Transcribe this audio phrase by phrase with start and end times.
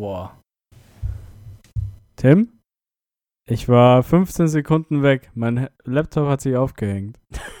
[0.00, 0.34] Boah.
[2.16, 2.58] Tim?
[3.46, 5.30] Ich war 15 Sekunden weg.
[5.34, 7.20] Mein Laptop hat sich aufgehängt.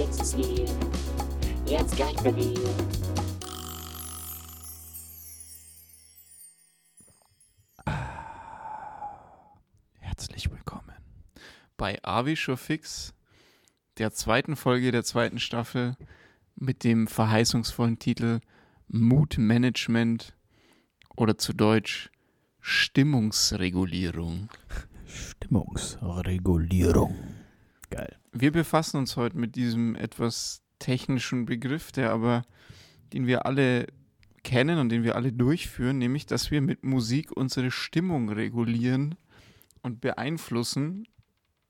[0.00, 0.66] Showfix ist hier,
[1.66, 2.58] jetzt gleich Berlin.
[9.98, 10.96] Herzlich willkommen
[11.76, 13.12] bei Avi Showfix,
[13.98, 15.98] der zweiten Folge der zweiten Staffel
[16.56, 18.40] mit dem verheißungsvollen Titel
[18.88, 20.34] Mood Management
[21.14, 22.10] oder zu Deutsch
[22.60, 24.48] Stimmungsregulierung.
[25.04, 27.18] Stimmungsregulierung.
[27.90, 28.19] Geil.
[28.32, 32.42] Wir befassen uns heute mit diesem etwas technischen Begriff, der aber,
[33.12, 33.86] den wir alle
[34.42, 39.16] kennen und den wir alle durchführen, nämlich, dass wir mit Musik unsere Stimmung regulieren
[39.82, 41.06] und beeinflussen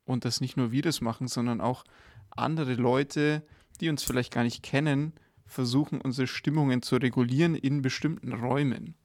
[0.05, 1.83] und dass nicht nur wir das machen, sondern auch
[2.29, 3.43] andere Leute,
[3.79, 5.13] die uns vielleicht gar nicht kennen,
[5.45, 8.95] versuchen unsere Stimmungen zu regulieren in bestimmten Räumen.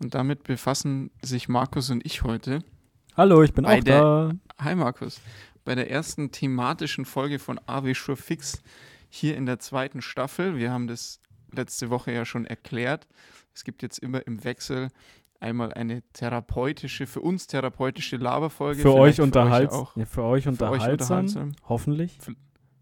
[0.00, 2.64] Und damit befassen sich Markus und ich heute.
[3.16, 4.32] Hallo, ich bin auch da.
[4.58, 5.20] Hi Markus.
[5.68, 8.62] Bei der ersten thematischen Folge von AW Sure Fix
[9.10, 10.56] hier in der zweiten Staffel.
[10.56, 11.20] Wir haben das
[11.52, 13.06] letzte Woche ja schon erklärt.
[13.54, 14.88] Es gibt jetzt immer im Wechsel
[15.40, 18.80] einmal eine therapeutische, für uns therapeutische Laberfolge.
[18.80, 21.18] Für euch, unterhalts auch, ja, für euch für euch unterhaltsam.
[21.18, 21.52] unterhaltsam.
[21.68, 22.18] Hoffentlich.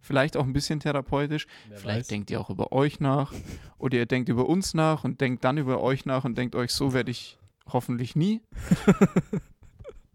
[0.00, 1.48] Vielleicht auch ein bisschen therapeutisch.
[1.69, 2.06] Wer Vielleicht weiß.
[2.06, 3.32] denkt ihr auch über euch nach.
[3.78, 6.70] Oder ihr denkt über uns nach und denkt dann über euch nach und denkt euch,
[6.70, 7.36] so werde ich
[7.66, 8.42] hoffentlich nie.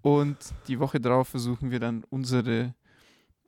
[0.01, 2.73] und die Woche drauf versuchen wir dann unsere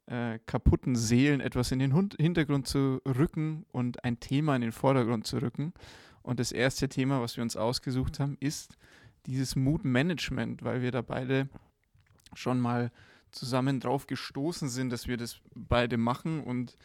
[0.06, 4.72] äh, kaputten Seelen etwas in den Hund Hintergrund zu rücken und ein Thema in den
[4.72, 5.74] Vordergrund zu rücken.
[6.22, 8.78] Und das erste Thema, was wir uns ausgesucht haben, ist
[9.26, 11.50] dieses Mood-Management, weil wir da beide
[12.34, 12.92] schon mal
[13.32, 16.44] zusammen drauf gestoßen sind, dass wir das beide machen.
[16.44, 16.78] Und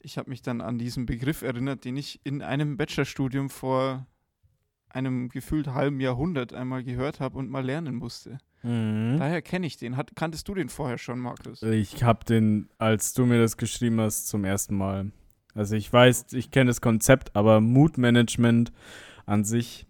[0.00, 4.06] ich habe mich dann an diesen Begriff erinnert, den ich in einem Bachelorstudium vor
[4.96, 8.38] einem gefühlt halben Jahrhundert einmal gehört habe und mal lernen musste.
[8.62, 9.16] Mhm.
[9.18, 9.96] Daher kenne ich den.
[9.96, 11.62] Hat, kanntest du den vorher schon, Markus?
[11.62, 15.12] Ich habe den, als du mir das geschrieben hast, zum ersten Mal.
[15.54, 18.72] Also ich weiß, ich kenne das Konzept, aber Mood-Management
[19.26, 19.86] an sich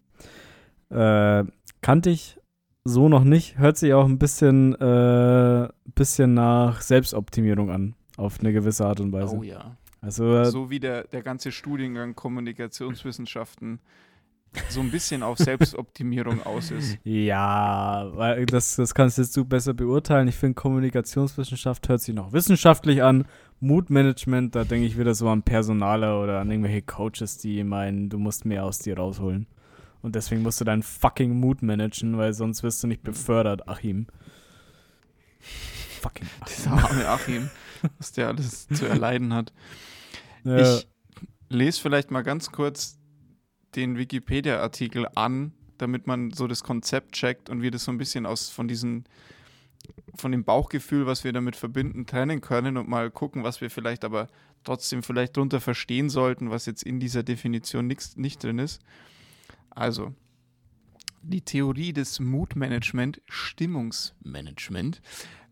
[0.91, 1.45] äh,
[1.81, 2.39] kannte ich
[2.85, 3.59] so noch nicht.
[3.59, 9.13] Hört sich auch ein bisschen, äh, bisschen nach Selbstoptimierung an, auf eine gewisse Art und
[9.13, 9.37] Weise.
[9.37, 9.77] Oh ja.
[10.01, 13.81] Also äh, So wie der, der ganze Studiengang Kommunikationswissenschaften
[14.69, 16.99] so ein bisschen auf Selbstoptimierung aus ist.
[17.05, 20.29] Ja, weil das, das kannst jetzt du besser beurteilen.
[20.29, 23.27] Ich finde, Kommunikationswissenschaft hört sich noch wissenschaftlich an.
[23.61, 28.19] Moodmanagement, da denke ich wieder so an Personaler oder an irgendwelche Coaches, die meinen, du
[28.19, 29.47] musst mehr aus dir rausholen.
[30.03, 34.07] Und deswegen musst du deinen fucking Mood managen, weil sonst wirst du nicht befördert, Achim.
[36.01, 37.51] Fucking Dieser arme Achim,
[37.99, 39.53] was der alles zu erleiden hat.
[40.45, 40.59] Ja.
[40.59, 40.87] Ich
[41.49, 42.99] lese vielleicht mal ganz kurz
[43.77, 48.27] den Wikipedia-Artikel an, damit man so das Konzept checkt und wir das so ein bisschen
[48.27, 49.05] aus von diesen
[50.17, 54.05] von dem Bauchgefühl, was wir damit verbinden, trennen können und mal gucken, was wir vielleicht
[54.05, 54.29] aber
[54.65, 58.81] trotzdem vielleicht drunter verstehen sollten, was jetzt in dieser Definition nix, nicht drin ist.
[59.71, 60.15] Also,
[61.23, 65.03] die Theorie des Moodmanagement, Stimmungsmanagement,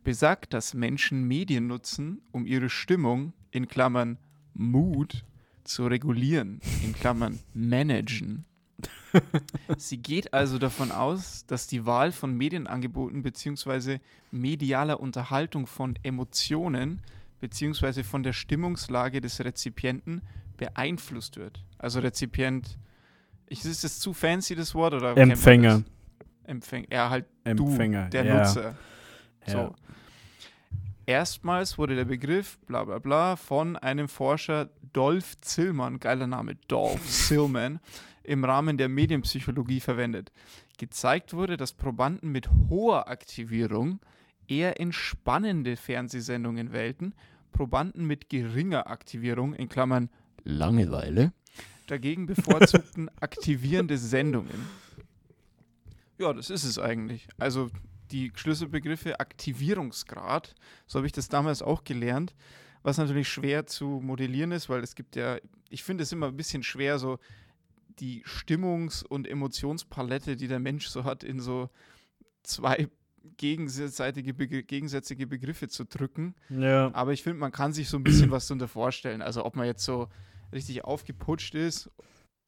[0.02, 4.18] besagt, dass Menschen Medien nutzen, um ihre Stimmung in Klammern
[4.54, 5.24] Mood
[5.64, 8.44] zu regulieren, in Klammern managen.
[9.78, 13.98] Sie geht also davon aus, dass die Wahl von Medienangeboten bzw.
[14.30, 17.00] medialer Unterhaltung von Emotionen
[17.40, 18.02] bzw.
[18.02, 20.22] von der Stimmungslage des Rezipienten
[20.56, 21.64] beeinflusst wird.
[21.78, 22.78] Also Rezipient,
[23.46, 25.16] ist das zu fancy das Wort oder?
[25.16, 25.78] Empfänger.
[25.80, 25.84] das?
[26.44, 28.04] Empfänger, ja halt Empfänger.
[28.04, 28.38] du, der ja.
[28.38, 28.74] Nutzer.
[29.46, 29.74] Ja.
[31.06, 37.04] Erstmals wurde der Begriff, bla bla bla, von einem Forscher Dolph Zillmann, geiler Name, Dolph
[37.08, 37.80] Zillmann,
[38.22, 40.32] im Rahmen der Medienpsychologie verwendet.
[40.78, 44.00] Gezeigt wurde, dass Probanden mit hoher Aktivierung
[44.48, 47.14] eher entspannende Fernsehsendungen wählten,
[47.52, 50.08] Probanden mit geringer Aktivierung, in Klammern
[50.42, 51.32] Langeweile.
[51.86, 54.66] Dagegen bevorzugten aktivierende Sendungen.
[56.18, 57.28] Ja, das ist es eigentlich.
[57.38, 57.70] Also
[58.10, 60.54] die Schlüsselbegriffe Aktivierungsgrad,
[60.86, 62.34] so habe ich das damals auch gelernt,
[62.82, 65.38] was natürlich schwer zu modellieren ist, weil es gibt ja,
[65.70, 67.18] ich finde es immer ein bisschen schwer, so
[67.98, 71.70] die Stimmungs- und Emotionspalette, die der Mensch so hat, in so
[72.42, 72.88] zwei
[73.36, 76.34] gegenseitige, Begr gegensätzliche Begriffe zu drücken.
[76.50, 76.92] Ja.
[76.94, 79.22] Aber ich finde, man kann sich so ein bisschen was darunter vorstellen.
[79.22, 80.08] Also ob man jetzt so
[80.52, 81.90] richtig aufgeputscht ist,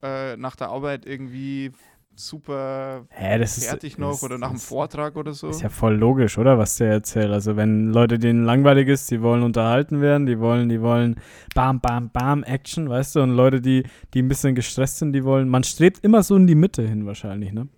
[0.02, 1.72] äh, nach der Arbeit irgendwie
[2.18, 5.48] super Hä, das ist, fertig noch das, oder nach dem Vortrag oder so.
[5.48, 6.58] Ist ja voll logisch, oder?
[6.58, 7.30] Was der erzählt.
[7.30, 11.16] Also, wenn Leute denen langweilig ist, die wollen unterhalten werden, die wollen, die wollen
[11.54, 13.20] bam, bam, bam, Action, weißt du?
[13.20, 13.84] Und Leute, die,
[14.14, 17.06] die ein bisschen gestresst sind, die wollen, man strebt immer so in die Mitte hin,
[17.06, 17.68] wahrscheinlich, ne?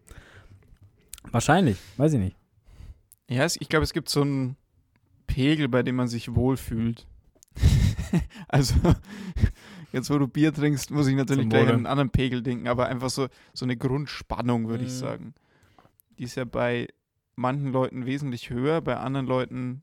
[1.31, 2.37] Wahrscheinlich, weiß ich nicht.
[3.29, 4.57] Ja, ich glaube, es gibt so einen
[5.27, 7.07] Pegel, bei dem man sich wohlfühlt.
[8.49, 8.75] also,
[9.93, 12.87] jetzt wo du Bier trinkst, muss ich natürlich gleich an einen anderen Pegel denken, aber
[12.87, 14.97] einfach so, so eine Grundspannung, würde ich Mhm.
[14.97, 15.35] sagen.
[16.19, 16.89] Die ist ja bei
[17.37, 19.83] manchen Leuten wesentlich höher, bei anderen Leuten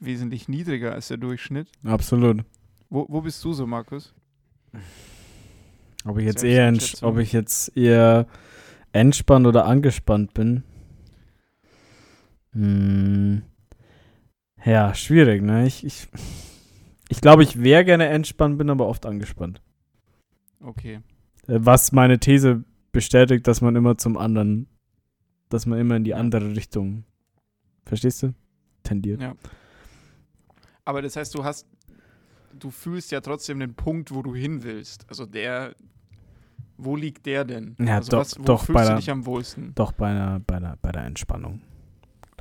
[0.00, 1.68] wesentlich niedriger als der Durchschnitt.
[1.84, 2.44] Absolut.
[2.88, 4.14] Wo, wo bist du so, Markus?
[6.04, 6.72] Ob ich jetzt eher,
[7.02, 8.26] ob ich jetzt eher
[8.92, 10.62] entspannt oder angespannt bin.
[12.52, 13.42] Hm.
[14.64, 15.66] Ja, schwierig, ne?
[15.66, 16.08] Ich, ich,
[17.08, 19.60] ich glaube, ich wäre gerne entspannt, bin aber oft angespannt.
[20.60, 21.00] Okay.
[21.46, 24.66] Äh, Was meine These bestätigt, dass man immer zum anderen,
[25.48, 27.04] dass man immer in die andere Richtung,
[27.84, 28.34] verstehst du?
[28.82, 29.20] Tendiert.
[29.20, 29.34] Ja.
[30.84, 31.66] Aber das heißt, du hast,
[32.58, 35.06] du fühlst ja trotzdem den Punkt, wo du hin willst.
[35.08, 35.74] Also der,
[36.76, 37.76] wo liegt der denn?
[37.78, 39.72] Ja, also doch- was, wo doch, bei fühlst du der- dich am wohlsten?
[39.74, 41.62] Doch bei einer, bei einer, bei der Entspannung.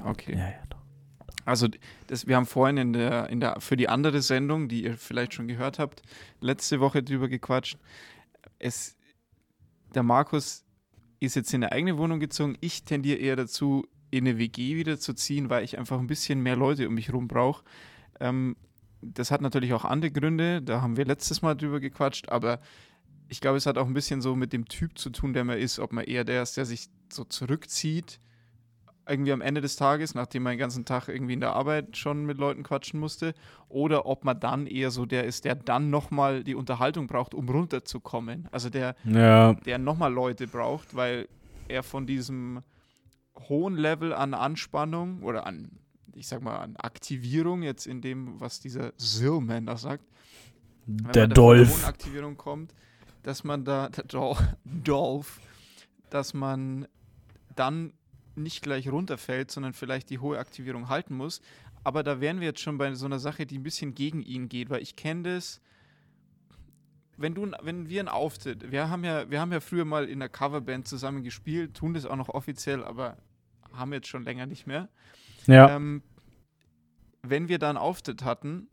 [0.03, 0.33] Okay.
[0.37, 0.82] Ja, ja, doch.
[1.45, 1.67] Also
[2.07, 5.33] das, wir haben vorhin in der, in der, für die andere Sendung, die ihr vielleicht
[5.33, 6.01] schon gehört habt,
[6.39, 7.77] letzte Woche drüber gequatscht.
[8.59, 8.95] Es,
[9.93, 10.63] der Markus
[11.19, 12.57] ist jetzt in eine eigene Wohnung gezogen.
[12.61, 16.41] Ich tendiere eher dazu, in eine WG wieder zu ziehen, weil ich einfach ein bisschen
[16.41, 17.63] mehr Leute um mich herum brauche.
[18.19, 18.55] Ähm,
[19.01, 22.61] das hat natürlich auch andere Gründe, da haben wir letztes Mal drüber gequatscht, aber
[23.27, 25.57] ich glaube, es hat auch ein bisschen so mit dem Typ zu tun, der man
[25.57, 28.19] ist, ob man eher der ist, der sich so zurückzieht,
[29.07, 32.25] irgendwie am Ende des Tages, nachdem man den ganzen Tag irgendwie in der Arbeit schon
[32.25, 33.33] mit Leuten quatschen musste,
[33.67, 37.49] oder ob man dann eher so der ist, der dann nochmal die Unterhaltung braucht, um
[37.49, 38.47] runterzukommen.
[38.51, 41.27] Also der, Ja, der nochmal Leute braucht, weil
[41.67, 42.61] er von diesem
[43.49, 45.71] hohen Level an Anspannung oder an,
[46.13, 50.05] ich sag mal, an Aktivierung, jetzt in dem, was dieser Zillman da sagt,
[50.85, 51.87] wenn der von Dolph.
[51.87, 52.73] Aktivierung kommt,
[53.23, 54.35] dass man da, der Dol
[54.65, 55.39] Dolph,
[56.09, 56.87] dass man
[57.55, 57.93] dann
[58.35, 61.41] nicht gleich runterfällt, sondern vielleicht die hohe Aktivierung halten muss.
[61.83, 64.49] Aber da wären wir jetzt schon bei so einer Sache, die ein bisschen gegen ihn
[64.49, 65.61] geht, weil ich kenne das,
[67.17, 70.19] wenn du, wenn wir einen Auftritt, wir haben ja, wir haben ja früher mal in
[70.19, 73.17] der Coverband zusammen gespielt, tun das auch noch offiziell, aber
[73.71, 74.89] haben jetzt schon länger nicht mehr.
[75.45, 76.01] Ja, Ähm,
[77.21, 78.67] wenn wir da einen Auftritt hatten,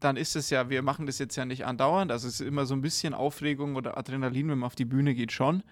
[0.00, 2.66] dann ist es ja, wir machen das jetzt ja nicht andauernd, also es ist immer
[2.66, 5.62] so ein bisschen Aufregung oder Adrenalin, wenn man auf die Bühne geht, schon.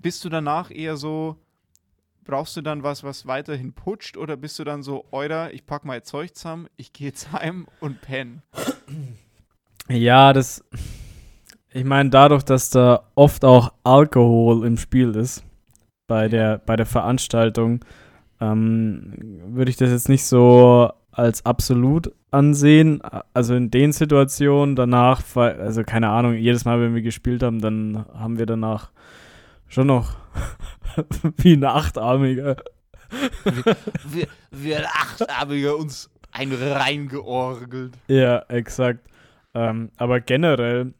[0.00, 1.36] Bist du danach eher so,
[2.26, 5.84] brauchst du dann was, was weiterhin putscht oder bist du dann so, Euer, ich pack
[5.84, 8.42] mein Zeug zusammen, ich gehe jetzt heim und penne?
[9.88, 10.64] ja, das.
[11.72, 15.44] Ich meine, dadurch, dass da oft auch Alkohol im Spiel ist,
[16.06, 17.84] bei der, bei der Veranstaltung,
[18.40, 23.00] ähm, würde ich das jetzt nicht so als absolut ansehen.
[23.32, 28.04] Also in den Situationen danach, also keine Ahnung, jedes Mal, wenn wir gespielt haben, dann
[28.14, 28.90] haben wir danach
[29.68, 30.16] schon noch
[31.36, 32.56] wie ein Achtarmiger.
[34.10, 37.94] Wir, wir Achtarmiger uns ein reingeorgelt.
[38.08, 39.08] Ja, exakt.
[39.54, 40.92] Ähm, aber generell,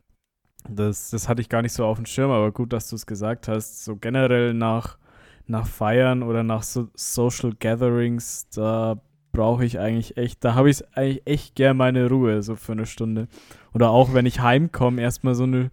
[0.68, 3.06] das, das hatte ich gar nicht so auf dem Schirm, aber gut, dass du es
[3.06, 3.84] gesagt hast.
[3.84, 4.98] So generell nach,
[5.46, 9.00] nach Feiern oder nach so Social Gatherings, da
[9.32, 12.86] brauche ich eigentlich echt, da habe ich eigentlich echt gern meine Ruhe, so für eine
[12.86, 13.28] Stunde.
[13.74, 15.70] Oder auch wenn ich heimkomme, erstmal so eine,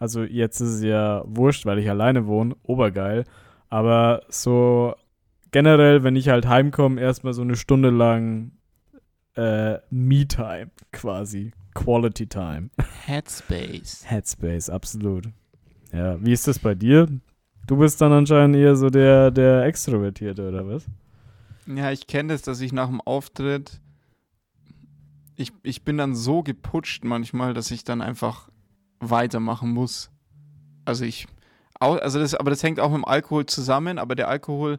[0.00, 3.24] also jetzt ist es ja wurscht, weil ich alleine wohne, obergeil.
[3.68, 4.94] Aber so
[5.52, 8.52] generell, wenn ich halt heimkomme, erstmal so eine Stunde lang
[9.36, 11.52] äh, Me-Time quasi.
[11.74, 12.70] Quality Time.
[13.06, 14.04] Headspace.
[14.06, 15.26] Headspace, absolut.
[15.92, 17.06] Ja, wie ist das bei dir?
[17.66, 20.86] Du bist dann anscheinend eher so der, der Extrovertierte, oder was?
[21.66, 23.80] Ja, ich kenne das, dass ich nach dem Auftritt,
[25.36, 28.48] ich, ich bin dann so geputscht manchmal, dass ich dann einfach
[29.00, 30.10] weitermachen muss.
[30.84, 31.26] Also ich,
[31.78, 34.78] also das, aber das hängt auch mit dem Alkohol zusammen, aber der Alkohol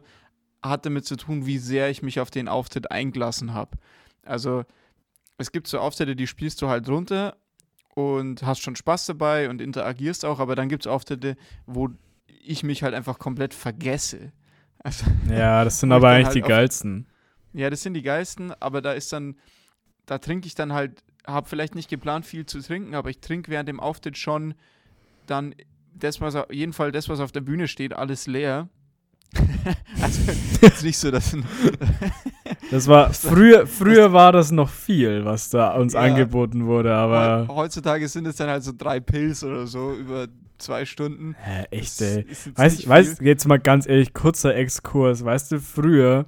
[0.62, 3.76] hat damit zu tun, wie sehr ich mich auf den Auftritt eingelassen habe.
[4.24, 4.64] Also
[5.38, 7.36] es gibt so Auftritte, die spielst du halt runter
[7.94, 11.36] und hast schon Spaß dabei und interagierst auch, aber dann gibt es Auftritte,
[11.66, 11.90] wo
[12.26, 14.32] ich mich halt einfach komplett vergesse.
[14.78, 17.06] Also, Ja, das sind aber eigentlich halt die geilsten.
[17.52, 19.36] ja, das sind die geilsten, aber da ist dann,
[20.06, 23.50] da trinke ich dann halt, habe vielleicht nicht geplant, viel zu trinken, aber ich trinke
[23.50, 24.54] während dem Auftritt schon
[25.26, 25.54] dann
[25.94, 28.68] das, was auf jeden Fall das, was auf der Bühne steht, alles leer.
[30.02, 31.36] also ist nicht so, dass
[32.70, 36.00] Das war früher, früher war das noch viel, was da uns Ja.
[36.00, 40.28] angeboten wurde, aber Heu- heutzutage sind es dann halt so drei Pills oder so über
[40.58, 41.34] zwei Stunden.
[41.38, 42.26] Hä, echt, Das ey.
[42.54, 43.26] Weißt, weißt, viel.
[43.26, 45.24] jetzt mal ganz ehrlich, kurzer Exkurs.
[45.24, 46.26] Weißt du, früher,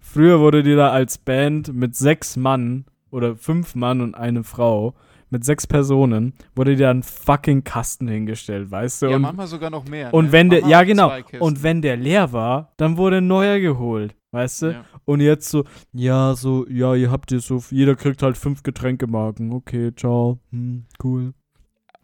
[0.00, 2.84] früher wurde dir da als Band mit sechs Mann
[3.16, 4.94] oder fünf Mann und eine Frau,
[5.30, 9.06] mit sechs Personen, wurde dir ein fucking Kasten hingestellt, weißt du?
[9.06, 10.14] Ja, und manchmal sogar noch mehr.
[10.14, 10.32] und ne?
[10.32, 14.62] wenn der, ja genau, und wenn der leer war, dann wurde ein neuer geholt, weißt
[14.62, 14.66] du?
[14.72, 14.84] Ja.
[15.04, 19.52] Und jetzt so, ja, so, ja, ihr habt ihr so, jeder kriegt halt fünf Getränkemarken,
[19.52, 21.34] okay, ciao, hm, cool.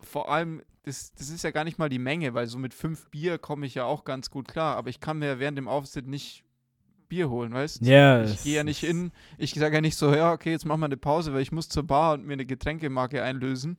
[0.00, 3.09] vor allem, das, das ist ja gar nicht mal die Menge, weil so mit fünf
[3.11, 6.09] Bier komme ich ja auch ganz gut klar, aber ich kann mir während dem Auftritt
[6.09, 6.42] nicht
[7.12, 10.14] Bier holen, weißt Ja, Ich es gehe ja nicht in, ich sage ja nicht so,
[10.14, 12.47] ja, okay, jetzt machen wir eine Pause, weil ich muss zur Bar und mir eine
[12.47, 13.76] Getränkemarke einlösen,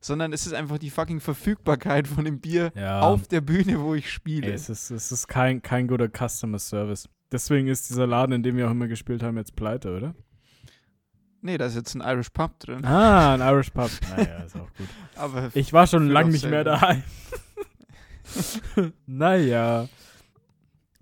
[0.00, 3.00] sondern es ist einfach die fucking Verfügbarkeit von dem Bier Ja.
[3.00, 4.46] auf der Bühne, wo ich spiele.
[4.46, 7.08] Ey, es ist, es ist kein, kein guter Customer Service.
[7.32, 10.14] Deswegen ist dieser Laden, in dem wir auch immer gespielt haben, jetzt pleite, oder?
[11.40, 12.84] nee, da ist jetzt ein Irish Pub drin.
[12.84, 13.90] Ah, ein Irish Pub.
[14.16, 14.88] Naja, ist auch gut.
[15.16, 17.02] Aber Ich war schon lange nicht mehr daheim.
[19.06, 19.88] naja.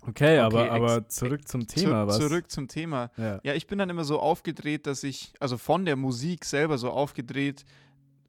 [0.07, 2.17] Okay, aber, ex- aber zurück zum Thema, zu, was?
[2.17, 3.11] zurück zum Thema.
[3.17, 3.39] Ja.
[3.43, 6.89] Ja, ich bin dann immer so aufgedreht, dass ich, also von der Musik selber so
[6.91, 7.65] aufgedreht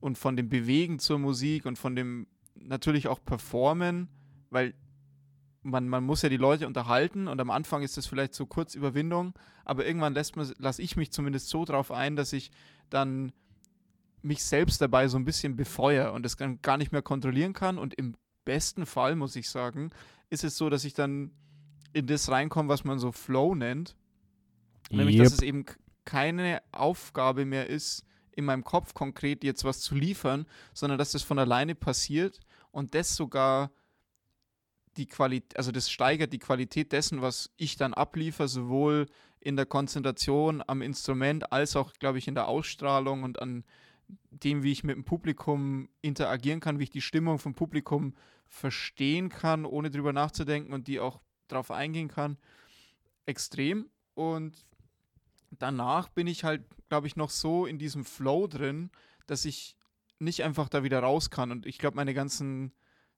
[0.00, 4.08] und von dem Bewegen zur Musik und von dem natürlich auch Performen,
[4.50, 4.74] weil
[5.62, 8.74] man, man muss ja die Leute unterhalten und am Anfang ist das vielleicht so kurz
[8.74, 12.50] Überwindung, aber irgendwann lässt man, lasse ich mich zumindest so drauf ein, dass ich
[12.90, 13.32] dann
[14.22, 17.78] mich selbst dabei so ein bisschen befeuere und das dann gar nicht mehr kontrollieren kann
[17.78, 19.90] und im besten Fall, muss ich sagen,
[20.30, 21.30] ist es so, dass ich dann
[21.92, 23.96] in das reinkomme, was man so Flow nennt.
[24.90, 25.66] Nämlich, dass es eben
[26.04, 31.22] keine Aufgabe mehr ist, in meinem Kopf konkret jetzt was zu liefern, sondern dass das
[31.22, 32.40] von alleine passiert
[32.70, 33.70] und das sogar
[34.96, 39.06] die Qualität, also das steigert die Qualität dessen, was ich dann abliefere, sowohl
[39.40, 43.64] in der Konzentration am Instrument als auch, glaube ich, in der Ausstrahlung und an
[44.30, 48.14] dem, wie ich mit dem Publikum interagieren kann, wie ich die Stimmung vom Publikum
[48.46, 52.38] verstehen kann, ohne drüber nachzudenken und die auch drauf eingehen kann.
[53.26, 53.90] Extrem.
[54.14, 54.66] Und
[55.50, 58.90] danach bin ich halt, glaube ich, noch so in diesem Flow drin,
[59.26, 59.76] dass ich
[60.18, 61.50] nicht einfach da wieder raus kann.
[61.50, 62.72] Und ich glaube, meine ganzen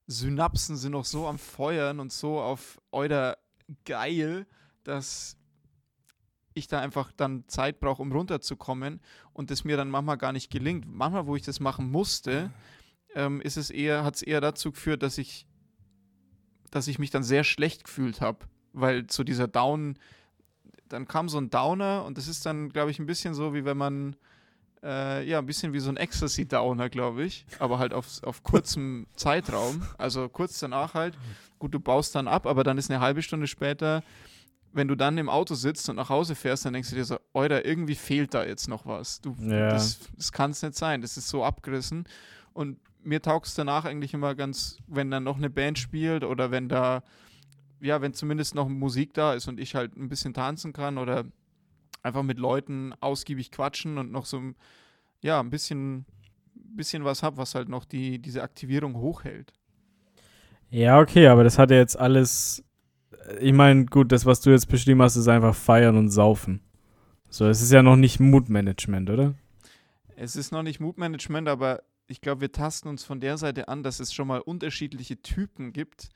[0.07, 3.37] Synapsen sind noch so am Feuern und so auf Euder
[3.85, 4.45] geil,
[4.83, 5.37] dass
[6.53, 9.01] ich da einfach dann Zeit brauche, um runterzukommen
[9.33, 10.85] und es mir dann manchmal gar nicht gelingt.
[10.85, 12.51] Manchmal, wo ich das machen musste,
[13.15, 15.47] ähm, ist es eher, hat es eher dazu geführt, dass ich,
[16.71, 18.39] dass ich mich dann sehr schlecht gefühlt habe,
[18.73, 19.97] weil zu dieser Down,
[20.89, 23.65] dann kam so ein Downer und das ist dann, glaube ich, ein bisschen so, wie
[23.65, 24.15] wenn man,
[24.83, 29.05] äh, ja, ein bisschen wie so ein Ecstasy-Downer, glaube ich, aber halt auf, auf kurzem
[29.15, 31.17] Zeitraum, also kurz danach halt.
[31.59, 34.01] Gut, du baust dann ab, aber dann ist eine halbe Stunde später,
[34.73, 37.19] wenn du dann im Auto sitzt und nach Hause fährst, dann denkst du dir so,
[37.33, 39.21] Alter, irgendwie fehlt da jetzt noch was.
[39.21, 39.69] Du, Ja.
[39.69, 42.05] Das, das kann es nicht sein, das ist so abgerissen.
[42.53, 46.51] Und mir taugt es danach eigentlich immer ganz, wenn dann noch eine Band spielt oder
[46.51, 47.03] wenn da,
[47.79, 51.25] ja, wenn zumindest noch Musik da ist und ich halt ein bisschen tanzen kann oder
[52.03, 54.55] einfach mit Leuten ausgiebig quatschen und noch so, ein-
[55.21, 56.05] ja, ein bisschen,
[56.53, 59.53] bisschen was hab, was halt noch die, diese Aktivierung hochhält.
[60.69, 62.63] Ja, okay, aber das hat ja jetzt alles.
[63.39, 66.61] Ich meine, gut, das, was du jetzt beschrieben hast, ist einfach feiern und saufen.
[67.29, 69.35] So, es ist ja noch nicht Moodmanagement, oder?
[70.15, 73.83] Es ist noch nicht Moodmanagement, aber ich glaube, wir tasten uns von der Seite an,
[73.83, 76.09] dass es schon mal unterschiedliche Typen gibt,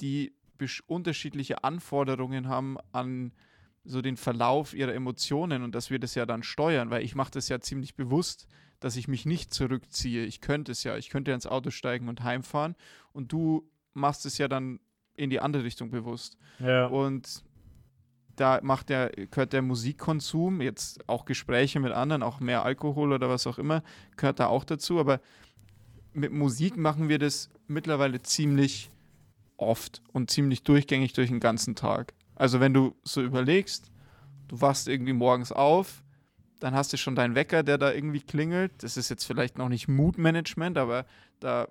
[0.00, 0.32] die
[0.86, 3.32] unterschiedliche Anforderungen haben an
[3.84, 7.32] so den Verlauf ihrer Emotionen und dass wir das ja dann steuern, weil ich mache
[7.32, 8.46] das ja ziemlich bewusst,
[8.80, 10.24] dass ich mich nicht zurückziehe.
[10.24, 12.76] Ich könnte es ja, ich könnte ins Auto steigen und heimfahren
[13.12, 14.80] und du machst es ja dann
[15.14, 16.38] in die andere Richtung bewusst.
[16.58, 16.86] Ja.
[16.86, 17.44] Und
[18.36, 23.28] da macht der, gehört der Musikkonsum, jetzt auch Gespräche mit anderen, auch mehr Alkohol oder
[23.28, 23.82] was auch immer,
[24.16, 24.98] gehört da auch dazu.
[24.98, 25.20] Aber
[26.12, 28.90] mit Musik machen wir das mittlerweile ziemlich
[29.56, 32.14] oft und ziemlich durchgängig durch den ganzen Tag.
[32.34, 33.90] Also wenn du so überlegst,
[34.48, 36.02] du wachst irgendwie morgens auf,
[36.60, 38.72] dann hast du schon deinen Wecker, der da irgendwie klingelt.
[38.82, 41.04] Das ist jetzt vielleicht noch nicht Moodmanagement, aber
[41.40, 41.68] da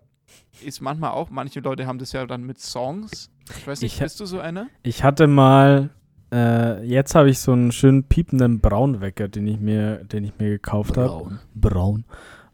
[0.61, 3.29] ist manchmal auch, manche Leute haben das ja dann mit Songs.
[3.57, 4.67] Ich weiß nicht, Ich bist du so einer?
[4.83, 5.89] Ich hatte mal,
[6.33, 10.49] äh, jetzt habe ich so einen schönen piependen Braunwecker, den ich mir, den ich mir
[10.49, 11.07] gekauft habe.
[11.09, 11.39] Braun.
[11.53, 12.05] Braun.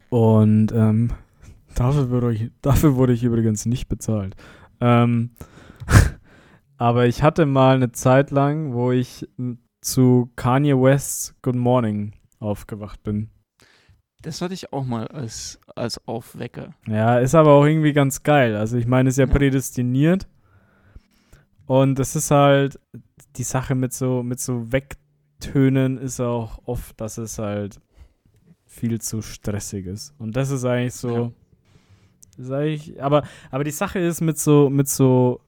[0.10, 1.12] Und ähm,
[1.76, 4.36] Dafür wurde, ich, dafür wurde ich übrigens nicht bezahlt.
[4.82, 5.32] Ähm,
[6.78, 9.28] aber ich hatte mal eine Zeit lang, wo ich
[9.82, 13.30] zu Kanye West's Good Morning aufgewacht bin.
[14.22, 16.74] Das hatte ich auch mal als, als Aufwecker.
[16.88, 18.56] Ja, ist aber auch irgendwie ganz geil.
[18.58, 19.32] Also ich meine, ist ja Ja.
[19.34, 20.28] prädestiniert.
[21.66, 22.80] Und das ist halt
[23.40, 27.80] die Sache mit so, mit so Wegtönen ist auch oft, dass es halt
[28.66, 30.14] viel zu stressig ist.
[30.20, 31.34] Und das ist eigentlich so.
[32.38, 32.44] Ja.
[32.44, 35.42] Ist eigentlich, aber, aber die Sache ist mit so, mit so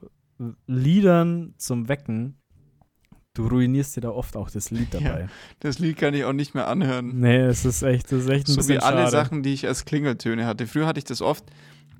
[0.68, 2.38] Liedern zum Wecken,
[3.34, 5.00] du ruinierst dir da oft auch das Lied Ja.
[5.02, 5.30] dabei.
[5.60, 7.20] Das Lied kann ich auch nicht mehr anhören.
[7.20, 9.12] Nee, es ist echt, das ist echt ein so bisschen wie alle schade.
[9.12, 10.66] Sachen, die ich als Klingeltöne hatte.
[10.68, 11.44] Früher hatte ich das oft,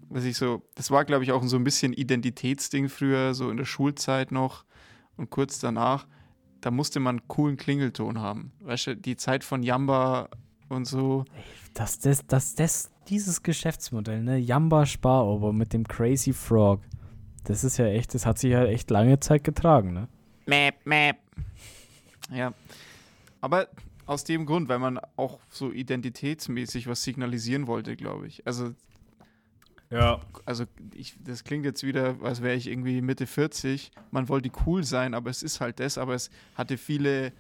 [0.10, 3.58] dass ich so, das war glaube ich auch so ein bisschen Identitätsding früher, so in
[3.58, 4.66] der Schulzeit noch
[5.22, 6.08] und kurz danach.
[6.60, 8.52] Da musste man einen coolen Klingelton haben.
[8.60, 10.30] Weißt du, die Zeit von Jamba
[10.68, 11.26] und so.
[11.74, 16.82] dass das, dass das, dieses Geschäftsmodell, ne, Jamba Sparober mit dem Crazy Frog,
[17.46, 20.08] das ist ja echt, das hat sich ja echt lange Zeit getragen, ne?
[20.46, 21.18] Map, map.
[22.32, 22.54] Ja.
[23.40, 23.68] Aber
[24.06, 28.46] aus dem Grund, weil man auch so identitätsmäßig was signalisieren wollte, glaube ich.
[28.46, 28.74] Also
[29.92, 30.22] Ja.
[30.46, 30.64] also
[30.96, 33.92] ich, das klingt jetzt wieder, als wäre ich irgendwie Mitte 40.
[34.10, 37.34] Man wollte cool sein, aber es ist halt das, aber es hatte viele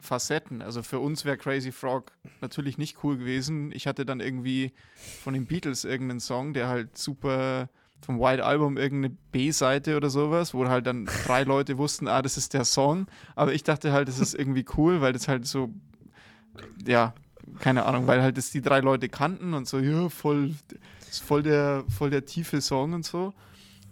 [0.00, 0.62] Facetten.
[0.62, 3.70] Also für uns wäre Crazy Frog natürlich nicht cool gewesen.
[3.72, 4.72] Ich hatte dann irgendwie
[5.22, 7.68] von den Beatles irgendeinen Song, der halt super
[8.04, 12.36] vom White Album irgendeine B-Seite oder sowas, wo halt dann drei Leute wussten, ah, das
[12.36, 13.06] ist der Song.
[13.36, 15.72] Aber ich dachte halt, das ist irgendwie cool, weil das halt so,
[16.84, 17.14] ja,
[17.60, 20.54] keine Ahnung, weil halt das die drei Leute kannten und so, ja, voll,
[21.12, 23.32] ist voll der, voll der tiefe Song und so.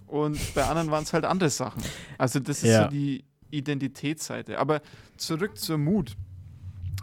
[0.06, 1.82] Und bei anderen waren es halt andere Sachen.
[2.18, 2.84] Also das ist Ja.
[2.84, 4.58] so die Identitätsseite.
[4.58, 4.80] Aber
[5.16, 6.16] zurück zur Mut.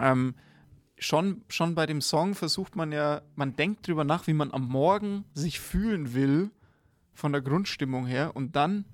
[0.01, 0.35] Ähm,
[0.97, 4.67] schon, schon bei dem Song versucht man ja, man denkt drüber nach, wie man am
[4.67, 6.51] Morgen sich fühlen will,
[7.13, 8.85] von der Grundstimmung her, und dann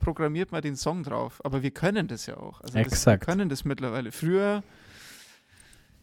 [0.00, 1.40] programmiert man den Song drauf.
[1.44, 2.60] Aber wir können das ja auch.
[2.62, 4.10] Also Das, wir können das mittlerweile.
[4.12, 4.62] Früher,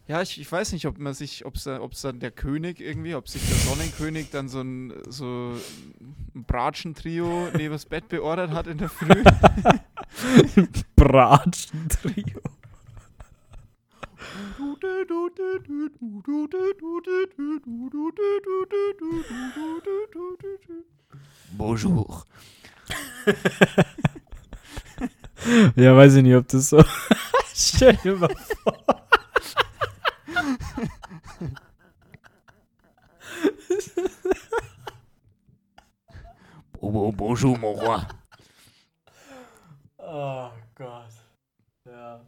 [0.08, 1.64] ja, ich, ich weiß nicht, ob man sich, ob es
[2.00, 5.52] dann der König irgendwie, ob sich der Sonnenkönig dann so ein, so
[6.34, 9.22] ein Bratschentrio neben das Bett beordert hat in der Früh.
[10.96, 12.40] Bratschentrio.
[21.56, 22.24] Bonjour.
[25.76, 26.82] Ja, weiß ich nicht, ob das so.
[27.54, 29.08] Stell dir mal vor.
[36.80, 38.00] Bon- bon- Bonjour, mon roi.
[39.98, 41.10] Oh Gott.
[41.86, 42.20] Ja.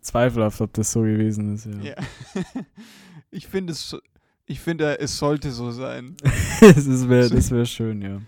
[0.00, 1.80] Zweifelhaft, ob das so gewesen ist, ja.
[1.80, 1.94] Ja.
[3.32, 3.96] Ich finde es,
[4.46, 6.16] ich finde, es sollte so sein.
[6.60, 8.20] das wäre das wär schön, ja.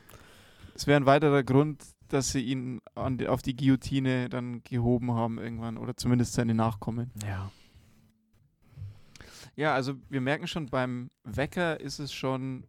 [0.77, 5.11] Es wäre ein weiterer Grund, dass sie ihn an die, auf die Guillotine dann gehoben
[5.13, 7.11] haben irgendwann oder zumindest seine Nachkommen.
[7.27, 7.51] Ja.
[9.57, 12.67] Ja, also wir merken schon, beim Wecker ist es schon,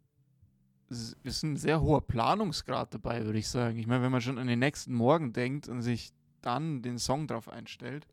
[0.90, 3.78] ist ein sehr hoher Planungsgrad dabei, würde ich sagen.
[3.80, 7.28] Ich meine, wenn man schon an den nächsten Morgen denkt und sich dann den Song
[7.28, 8.06] drauf einstellt.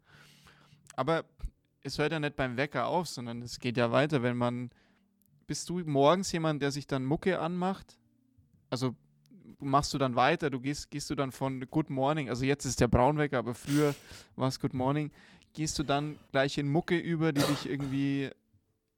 [0.94, 1.24] Aber
[1.82, 4.70] es hört ja nicht beim Wecker auf, sondern es geht ja weiter, wenn man.
[5.46, 7.98] Bist du morgens jemand, der sich dann Mucke anmacht?
[8.68, 8.94] Also
[9.58, 12.80] machst du dann weiter, du gehst, gehst du dann von Good Morning, also jetzt ist
[12.80, 13.94] der Braunwecker, aber früher
[14.36, 15.10] war es Good Morning,
[15.52, 18.30] gehst du dann gleich in Mucke über, die dich irgendwie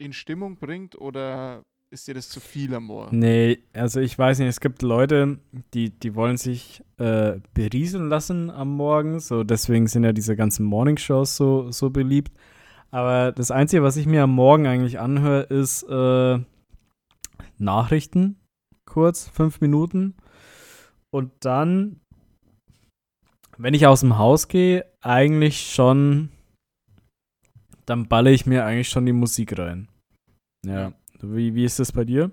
[0.02, 3.18] in Stimmung bringt oder ist dir das zu viel am Morgen?
[3.18, 5.38] Nee, also ich weiß nicht, es gibt Leute,
[5.74, 10.64] die, die wollen sich äh, berieseln lassen am Morgen, so deswegen sind ja diese ganzen
[10.64, 12.32] Morningshows so, so beliebt.
[12.90, 16.38] Aber das Einzige, was ich mir am Morgen eigentlich anhöre, ist äh,
[17.58, 18.36] Nachrichten,
[18.86, 20.14] kurz, fünf Minuten.
[21.10, 22.00] Und dann,
[23.58, 26.30] wenn ich aus dem Haus gehe, eigentlich schon,
[27.86, 29.88] dann balle ich mir eigentlich schon die Musik rein.
[30.64, 30.92] Ja.
[31.20, 32.30] Wie, wie ist das bei dir?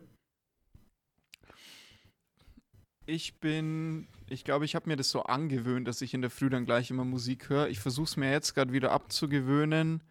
[3.06, 6.50] Ich bin, ich glaube, ich habe mir das so angewöhnt, dass ich in der Früh
[6.50, 7.68] dann gleich immer Musik höre.
[7.68, 10.04] Ich versuche es mir jetzt gerade wieder abzugewöhnen,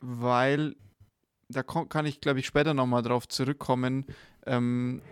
[0.00, 0.76] weil
[1.48, 4.06] da kann ich, glaube ich, später nochmal drauf zurückkommen.
[4.46, 5.02] Ähm,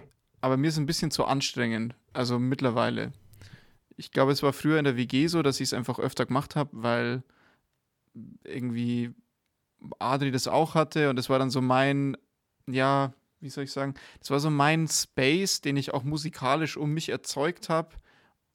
[0.41, 3.13] aber mir ist ein bisschen zu anstrengend, also mittlerweile.
[3.97, 6.57] Ich glaube, es war früher in der WG so, dass ich es einfach öfter gemacht
[6.57, 7.23] habe, weil
[8.45, 9.15] irgendwie
[9.99, 12.17] Adri das auch hatte und das war dann so mein,
[12.67, 16.93] ja, wie soll ich sagen, das war so mein Space, den ich auch musikalisch um
[16.93, 17.91] mich erzeugt habe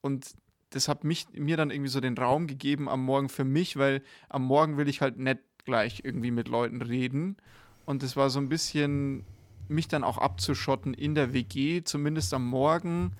[0.01, 0.35] und
[0.69, 4.01] das hat mich, mir dann irgendwie so den Raum gegeben am Morgen für mich, weil
[4.29, 7.37] am Morgen will ich halt nicht gleich irgendwie mit Leuten reden
[7.85, 9.25] und das war so ein bisschen,
[9.67, 13.13] mich dann auch abzuschotten in der WG, zumindest am Morgen,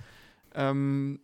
[0.54, 1.20] ähm,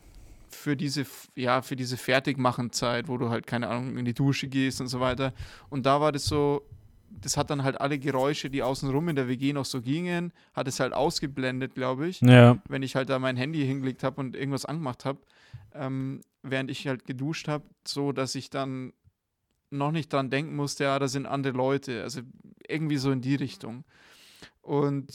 [0.56, 4.82] für diese, ja, für diese Fertigmachenzeit, wo du halt, keine Ahnung, in die Dusche gehst
[4.82, 5.34] und so weiter.
[5.70, 6.62] Und da war das so,
[7.10, 10.68] das hat dann halt alle Geräusche, die außenrum in der WG noch so gingen, hat
[10.68, 12.58] es halt ausgeblendet, glaube ich, Ja.
[12.70, 15.20] wenn ich halt da mein Handy hingelegt habe und irgendwas angemacht habe,
[15.74, 18.94] ähm, während ich halt geduscht habe, so dass ich dann
[19.70, 22.04] noch nicht dran denken musste, ja, da sind andere Leute.
[22.04, 22.22] Also
[22.68, 23.84] irgendwie so in die Richtung.
[24.62, 25.08] Und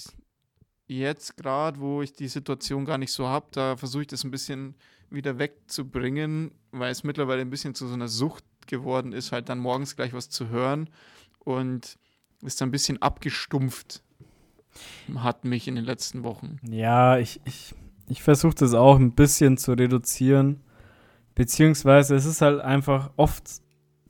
[0.86, 4.30] jetzt gerade, wo ich die Situation gar nicht so habe, da versuche ich das ein
[4.30, 4.74] bisschen
[5.10, 9.58] wieder wegzubringen, weil es mittlerweile ein bisschen zu so einer Sucht geworden ist, halt dann
[9.58, 10.90] morgens gleich was zu hören
[11.38, 11.96] und
[12.42, 14.02] ist dann ein bisschen abgestumpft
[15.16, 16.58] hat mich in den letzten Wochen.
[16.68, 17.74] Ja, ich, ich,
[18.08, 20.60] ich versuche das auch ein bisschen zu reduzieren.
[21.34, 23.44] Beziehungsweise es ist halt einfach oft,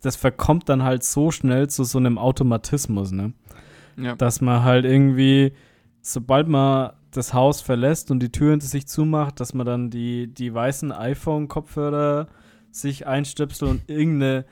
[0.01, 3.33] das verkommt dann halt so schnell zu so einem Automatismus, ne?
[3.97, 5.53] Ja, Dass man halt irgendwie,
[6.07, 10.29] sobald man das Haus verlässt und die Tür hinter sich zumacht, dass man dann die,
[10.33, 12.29] die weißen iPhone-Kopfhörer
[12.71, 14.45] sich einstöpselt und irgendeine,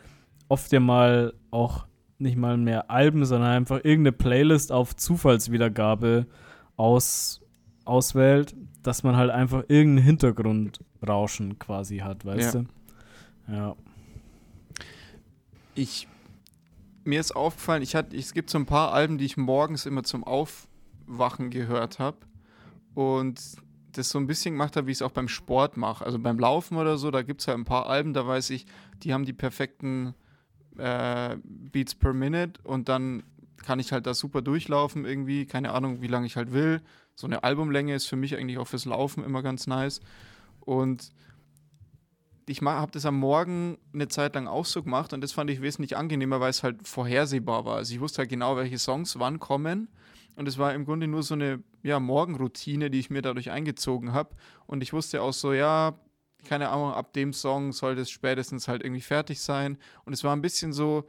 [0.49, 1.87] oft ja mal auch
[2.19, 6.27] nicht mal mehr Alben, sondern einfach irgendeine Playlist auf Zufallswiedergabe
[6.77, 7.41] aus,
[7.85, 12.61] auswählt, dass man halt einfach irgendein Hintergrundrauschen quasi hat, weißt Ja.
[12.63, 13.53] du?
[13.53, 13.77] Ja.
[15.75, 16.09] ich
[17.05, 20.03] mir ist aufgefallen, ich hatte, es gibt so ein paar Alben, die ich morgens immer
[20.05, 20.25] zum
[21.09, 22.19] Aufwachen gehört habe
[22.95, 23.41] und
[23.93, 26.05] das so ein bisschen gemacht habe, wie ich es auch beim Sport mache.
[26.05, 28.67] Also beim Laufen oder so, da gibt es halt ein paar Alben, da weiß ich,
[29.03, 30.15] die haben die perfekten
[30.77, 33.23] äh, Beats per Minute und dann
[33.65, 36.83] kann ich halt da super durchlaufen irgendwie, keine Ahnung, wie lange ich halt will.
[37.15, 40.01] So eine Albumlänge ist für mich eigentlich auch fürs Laufen immer ganz nice.
[40.61, 41.13] Und
[42.47, 45.63] ich habe das am Morgen eine Zeit lang auch so gemacht und das fand ich
[45.63, 47.77] wesentlich angenehmer, weil es halt vorhersehbar war.
[47.77, 49.89] Also ich wusste halt genau, welche Songs wann kommen
[50.37, 54.13] und es war im Grunde nur so eine ja, Morgenroutine, die ich mir dadurch eingezogen
[54.13, 55.99] habe und ich wusste auch so, ja,
[56.45, 60.35] keine Ahnung, ab dem Song soll das spätestens halt irgendwie fertig sein und es war
[60.35, 61.05] ein bisschen so,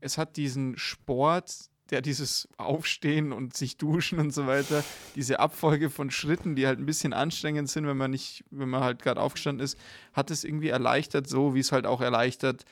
[0.00, 5.90] es hat diesen Sport, der dieses Aufstehen und sich duschen und so weiter, diese Abfolge
[5.90, 9.20] von Schritten, die halt ein bisschen anstrengend sind, wenn man nicht, wenn man halt gerade
[9.20, 9.78] aufgestanden ist,
[10.12, 12.64] hat es irgendwie erleichtert, so wie es halt auch erleichtert,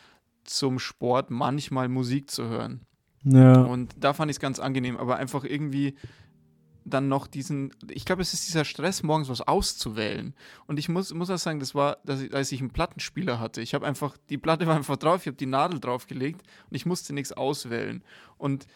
[0.44, 2.85] zum Sport manchmal Musik zu hören.
[3.26, 3.62] Ja.
[3.62, 5.94] Und da fand ich es ganz angenehm, aber einfach irgendwie
[6.84, 10.34] dann noch diesen, ich glaube, es ist dieser Stress, morgens was auszuwählen.
[10.68, 13.60] Und ich muss, muss auch sagen, das war, dass ich, als ich einen Plattenspieler hatte.
[13.60, 16.86] Ich habe einfach, die Platte war einfach drauf, ich habe die Nadel draufgelegt und ich
[16.86, 18.04] musste nichts auswählen.
[18.38, 18.66] Und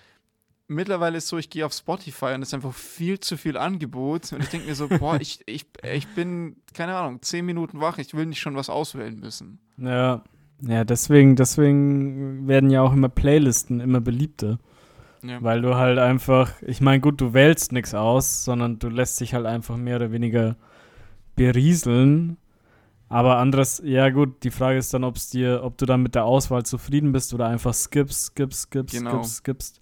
[0.67, 4.33] mittlerweile ist so, ich gehe auf Spotify und es ist einfach viel zu viel Angebot.
[4.33, 7.99] Und ich denke mir so, boah, ich, ich, ich bin, keine Ahnung, zehn Minuten wach,
[7.99, 9.61] ich will nicht schon was auswählen müssen.
[9.77, 10.25] Ja.
[10.63, 14.59] Ja, deswegen, deswegen werden ja auch immer Playlisten immer beliebter.
[15.23, 15.43] Ja.
[15.43, 19.35] Weil du halt einfach, ich meine, gut, du wählst nichts aus, sondern du lässt dich
[19.35, 20.57] halt einfach mehr oder weniger
[21.37, 22.37] berieseln.
[23.09, 26.25] Aber anderes, ja gut, die Frage ist dann, ob's dir, ob du dann mit der
[26.25, 29.11] Auswahl zufrieden bist oder einfach skippst, skippst, skippst, Genau.
[29.23, 29.81] skippst, skippst.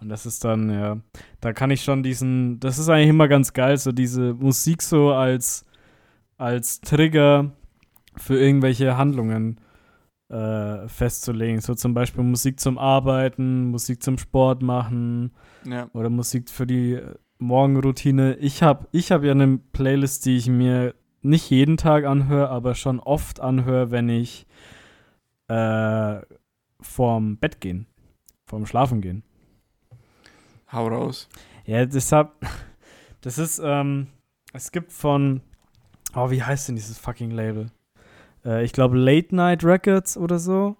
[0.00, 0.96] Und das ist dann, ja,
[1.42, 5.12] da kann ich schon diesen, das ist eigentlich immer ganz geil, so diese Musik so
[5.12, 5.66] als,
[6.38, 7.52] als Trigger
[8.16, 9.60] für irgendwelche Handlungen
[10.30, 11.60] äh, festzulegen.
[11.60, 15.32] So zum Beispiel Musik zum Arbeiten, Musik zum Sport machen
[15.64, 15.88] Ja.
[15.92, 18.36] oder Musik für die äh, Morgenroutine.
[18.36, 22.74] Ich habe ich hab ja eine Playlist, die ich mir nicht jeden Tag anhöre, aber
[22.74, 24.46] schon oft anhöre, wenn ich
[25.48, 26.20] äh,
[26.80, 27.86] vorm Bett gehen,
[28.46, 29.22] vorm Schlafen gehen.
[30.72, 31.28] Hau raus.
[31.66, 32.30] Ja, deshalb,
[33.20, 34.06] das ist, ähm,
[34.52, 35.40] es gibt von,
[36.14, 37.66] oh, wie heißt denn dieses fucking Label?
[38.44, 40.76] Äh, ich glaube Late Night Records oder so.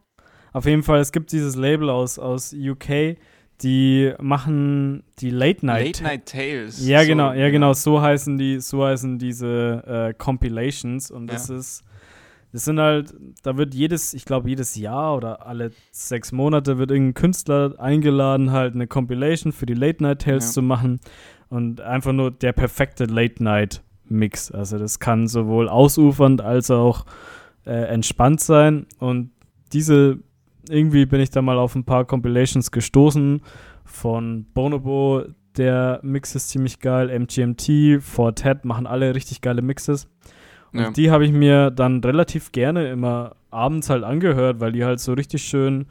[0.53, 3.17] Auf jeden Fall, es gibt dieses Label aus, aus UK,
[3.63, 5.87] die machen die Late Night.
[5.87, 6.87] Late Night Tales.
[6.87, 11.49] Ja, So, genau, ja, genau, so heißen die, so heißen diese äh, Compilations und das
[11.49, 11.59] Ja.
[11.59, 11.85] ist,
[12.53, 16.91] das sind halt, da wird jedes, ich glaube, jedes Jahr oder alle sechs Monate wird
[16.91, 20.53] irgendein Künstler eingeladen, halt eine Compilation für die Late Night Tales Ja.
[20.55, 20.99] zu machen
[21.49, 24.51] und einfach nur der perfekte Late Night Mix.
[24.51, 27.05] Also das kann sowohl ausufernd als auch
[27.67, 29.31] äh, entspannt sein und
[29.73, 30.19] diese,
[30.69, 33.43] irgendwie bin ich da mal auf ein paar Compilations gestoßen
[33.85, 35.25] von Bonobo,
[35.57, 40.09] der Mix ist ziemlich geil, MGMT, Fortet machen alle richtig geile Mixes.
[40.73, 40.91] Und Ja.
[40.91, 45.13] die habe ich mir dann relativ gerne immer abends halt angehört, weil die halt so
[45.13, 45.87] richtig schön,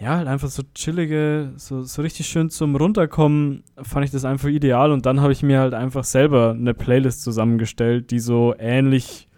[0.00, 4.48] ja, halt einfach so chillige, so, so richtig schön zum Runterkommen, fand ich das einfach
[4.48, 4.90] ideal.
[4.90, 9.28] Und dann habe ich mir halt einfach selber eine Playlist zusammengestellt, die so ähnlich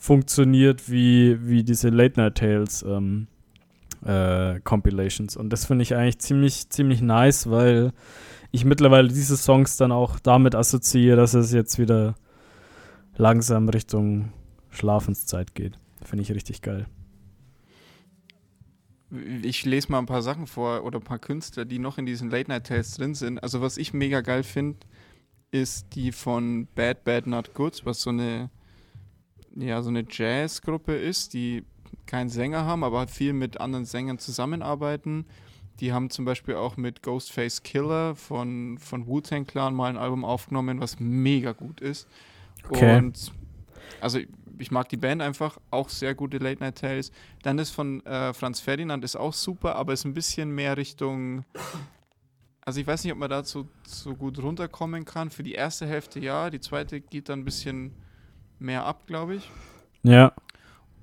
[0.00, 3.26] funktioniert wie, wie diese Late Night Tales ähm,
[4.02, 5.36] äh, Compilations.
[5.36, 7.92] Und das finde ich eigentlich ziemlich, ziemlich nice, weil
[8.50, 12.14] ich mittlerweile diese Songs dann auch damit assoziiere, dass es jetzt wieder
[13.16, 14.32] langsam Richtung
[14.70, 15.78] Schlafenszeit geht.
[16.02, 16.86] Finde ich richtig geil.
[19.42, 22.30] Ich lese mal ein paar Sachen vor oder ein paar Künstler, die noch in diesen
[22.30, 23.42] Late Night Tales drin sind.
[23.42, 24.78] Also was ich mega geil finde,
[25.50, 28.48] ist die von Bad Bad Not Good, was so eine
[29.60, 31.64] ja so eine Jazzgruppe ist, die
[32.06, 35.26] keinen Sänger haben, aber viel mit anderen Sängern zusammenarbeiten.
[35.80, 40.24] Die haben zum Beispiel auch mit Ghostface Killer von, von Wu-Tang Clan mal ein Album
[40.24, 42.06] aufgenommen, was mega gut ist.
[42.68, 42.98] Okay.
[42.98, 43.32] Und
[44.00, 44.18] also
[44.58, 47.12] ich mag die Band einfach, auch sehr gute Late Night Tales.
[47.42, 51.44] Dann ist von äh, Franz Ferdinand ist auch super, aber ist ein bisschen mehr Richtung.
[52.62, 55.30] Also ich weiß nicht, ob man dazu so gut runterkommen kann.
[55.30, 57.94] Für die erste Hälfte ja, die zweite geht dann ein bisschen
[58.60, 59.50] mehr ab, glaube ich.
[60.02, 60.32] Ja.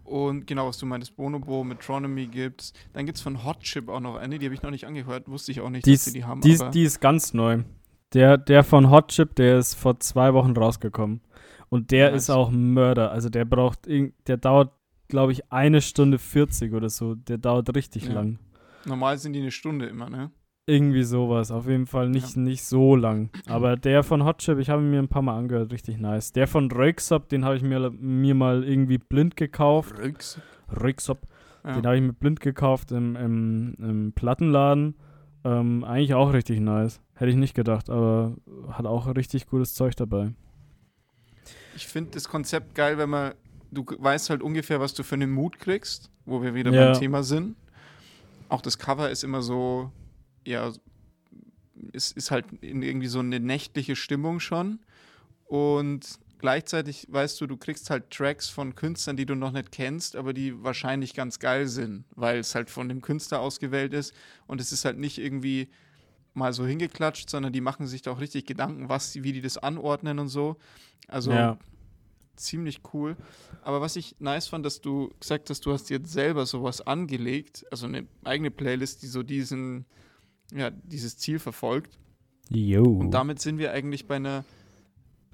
[0.04, 2.72] Und genau, was du meintest, Bonobo, Metronomy gibt's.
[2.94, 5.52] Dann gibt's von Hot Chip auch noch eine, die habe ich noch nicht angehört, wusste
[5.52, 6.40] ich auch nicht, Die dass sie die haben.
[6.42, 7.64] die, ist, die ist ganz neu.
[8.14, 11.20] Der, der von Hot Chip, der ist vor zwei Wochen rausgekommen.
[11.70, 12.24] Und der Nice.
[12.24, 13.12] ist auch Mörder.
[13.12, 14.72] Also der braucht, irgend- der dauert,
[15.10, 17.16] glaube ich, eine Stunde 40 oder so.
[17.16, 18.14] Der dauert richtig Ja.
[18.14, 18.40] lang.
[18.86, 20.32] normal sind die eine Stunde immer, ne?
[20.70, 21.50] Irgendwie sowas.
[21.50, 23.30] Auf jeden Fall nicht, nicht so lang.
[23.48, 26.34] Aber der von Hot Chip, ich habe ihn mir ein paar Mal angehört, richtig nice.
[26.34, 29.98] Der von Röksop, den habe ich mir, mir mal irgendwie blind gekauft.
[29.98, 30.42] Rücks.
[30.82, 31.20] Röksop.
[31.64, 31.76] Ja.
[31.76, 34.96] Den habe ich mir blind gekauft im, im, im Plattenladen.
[35.46, 37.00] Ähm, eigentlich auch richtig nice.
[37.16, 38.36] Hätte ich nicht gedacht, aber
[38.70, 40.34] hat auch richtig gutes Zeug dabei.
[41.78, 43.34] Ich finde das Konzept geil, wenn man,
[43.72, 46.92] du weißt halt ungefähr, was du für einen Mut kriegst, wo wir wieder Ja.
[46.92, 47.56] beim Thema sind.
[48.50, 49.92] Auch das Cover ist immer so,
[50.48, 50.72] ja,
[51.94, 54.80] es ist halt irgendwie so eine nächtliche Stimmung schon.
[55.46, 60.16] Und gleichzeitig weißt du, du kriegst halt Tracks von Künstlern, die du noch nicht kennst,
[60.16, 64.14] aber die wahrscheinlich ganz geil sind, weil es halt von dem Künstler ausgewählt ist.
[64.48, 65.70] Und es ist halt nicht irgendwie
[66.34, 69.58] mal so hingeklatscht, sondern die machen sich da auch richtig Gedanken, was, wie die das
[69.58, 70.58] anordnen und so.
[71.08, 71.58] Also ja.
[72.36, 73.18] ziemlich cool.
[73.64, 77.66] Aber was ich nice fand, dass du gesagt hast, du hast jetzt selber sowas angelegt,
[77.72, 79.86] also eine eigene Playlist, die so diesen,
[80.54, 81.98] ja, dieses Ziel verfolgt.
[82.50, 82.84] Yo.
[82.84, 84.46] Und damit sind wir eigentlich bei einer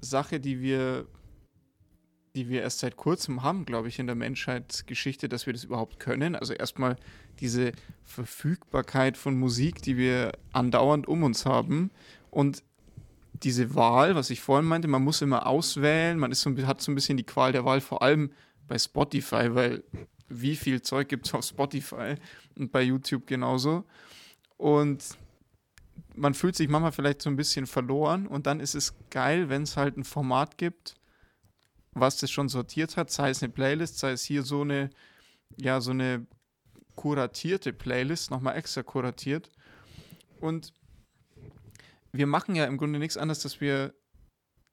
[0.00, 1.06] Sache, die wir,
[2.34, 6.00] die wir erst seit kurzem haben, glaube ich, in der Menschheitsgeschichte, dass wir das überhaupt
[6.00, 6.34] können.
[6.34, 6.96] Also erstmal
[7.40, 7.72] diese
[8.02, 11.90] Verfügbarkeit von Musik, die wir andauernd um uns haben.
[12.30, 12.62] Und
[13.42, 16.90] diese Wahl, was ich vorhin meinte, man muss immer auswählen, man ist so, hat so
[16.90, 18.30] ein bisschen die Qual der Wahl, vor allem
[18.66, 19.84] bei Spotify, weil
[20.28, 22.14] wie viel Zeug gibt es auf Spotify
[22.56, 23.84] und bei YouTube genauso.
[24.56, 25.04] Und
[26.14, 29.62] man fühlt sich manchmal vielleicht so ein bisschen verloren und dann ist es geil, wenn
[29.62, 30.94] es halt ein Format gibt,
[31.92, 34.90] was das schon sortiert hat, sei es eine Playlist, sei es hier so eine,
[35.56, 36.26] ja, so eine
[36.94, 39.50] kuratierte Playlist, nochmal extra kuratiert.
[40.40, 40.72] Und
[42.12, 43.94] wir machen ja im Grunde nichts anderes, dass wir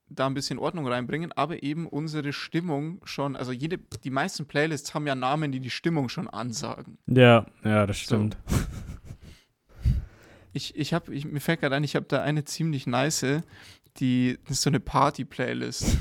[0.09, 4.93] da ein bisschen Ordnung reinbringen, aber eben unsere Stimmung schon, also jede, die meisten Playlists
[4.93, 6.97] haben ja Namen, die die Stimmung schon ansagen.
[7.07, 8.37] ja, ja, das stimmt.
[10.53, 13.41] Ich, ich habe, ich, mir fällt gerade ein, ich habe da eine ziemlich nice,
[13.97, 15.97] die das ist so eine Party-Playlist.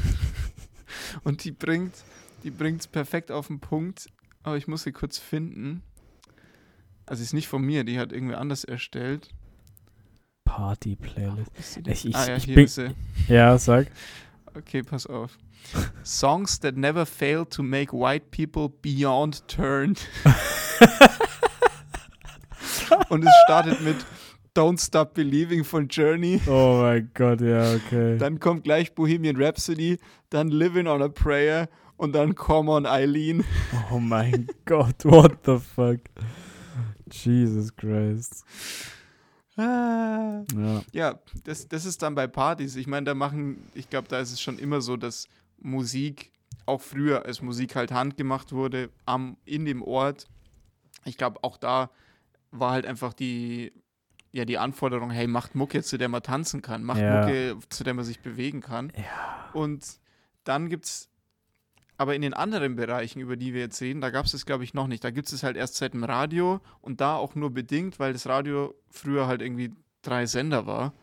[1.25, 1.95] Und die bringt,
[2.43, 4.09] die bringt es perfekt auf den Punkt,
[4.43, 5.83] aber ich muss sie kurz finden.
[7.07, 9.29] Also ist nicht von mir, die hat irgendwer anders erstellt.
[10.45, 11.51] Party-Playlist.
[11.87, 12.95] Ich- ich- ah ja, ich hier bin- ist sie.
[13.29, 13.87] Ja, sag.
[14.55, 15.39] Okay, pass auf.
[16.05, 20.01] Songs that never fail to make white people beyond turned.
[23.09, 23.97] Und es startet mit
[24.55, 26.41] Don't Stop Believing von Journey.
[26.47, 28.19] Oh mein Gott, ja, okay.
[28.19, 33.45] Dann kommt gleich Bohemian Rhapsody, dann Living on a Prayer und dann Come on Eileen.
[33.93, 36.01] Oh mein Gott, what the fuck?
[37.13, 38.45] Jesus Christ.
[39.57, 40.43] Ah.
[40.55, 40.83] Ja.
[40.93, 42.77] Ja, das, das ist dann bei Partys.
[42.77, 46.33] Ich meine, da machen, ich glaube, da ist es schon immer so, dass Musik,
[46.67, 50.27] auch früher als Musik halt handgemacht wurde, am, in dem Ort.
[51.05, 51.91] Ich glaube, auch da
[52.51, 53.73] war halt einfach die,
[54.33, 57.21] ja, die Anforderung, hey, macht Mucke, zu der man tanzen kann, macht Ja.
[57.21, 58.93] Mucke, zu der man sich bewegen kann.
[59.53, 59.85] Und
[60.45, 61.09] dann gibt es,
[61.97, 64.64] aber in den anderen Bereichen, über die wir jetzt reden, da gab es das, glaube
[64.64, 65.05] ich, noch nicht.
[65.05, 68.27] Da gibt es halt erst seit dem Radio und da auch nur bedingt, weil das
[68.27, 70.95] Radio früher halt irgendwie drei Sender war.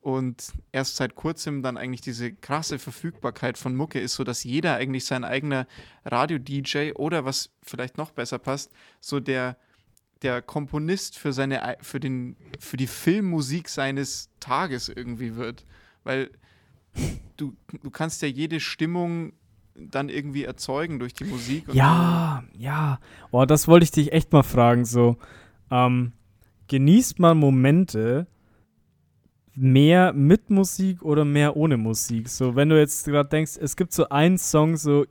[0.00, 4.76] Und erst seit kurzem dann eigentlich diese krasse Verfügbarkeit von Mucke ist, so dass jeder
[4.76, 5.66] eigentlich sein eigener
[6.04, 9.56] Radio-DJ oder was vielleicht noch besser passt, so der,
[10.22, 15.66] der Komponist für seine ei- für den für die Filmmusik seines Tages irgendwie wird,
[16.04, 16.30] weil
[17.36, 19.32] du, du kannst ja jede Stimmung
[19.74, 21.66] dann irgendwie erzeugen durch die Musik.
[21.72, 22.98] Ja, ja.
[23.30, 24.86] Oh, das wollte ich dich echt mal fragen.
[24.86, 25.18] So,
[25.70, 26.12] ähm,
[26.68, 28.26] genießt man Momente,
[29.54, 32.28] mehr mit Musik oder mehr ohne Musik?
[32.28, 35.04] So, wenn du jetzt gerade denkst, es gibt so einen Song, so,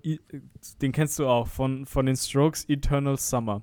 [0.82, 3.62] den kennst du auch, von, von den Strokes, Eternal Summer.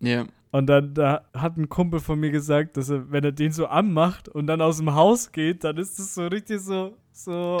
[0.00, 0.26] Ja.
[0.52, 3.66] Und dann da hat ein Kumpel von mir gesagt, dass er, wenn er den so
[3.66, 7.58] anmacht und dann aus dem Haus geht, dann ist es so richtig so, so,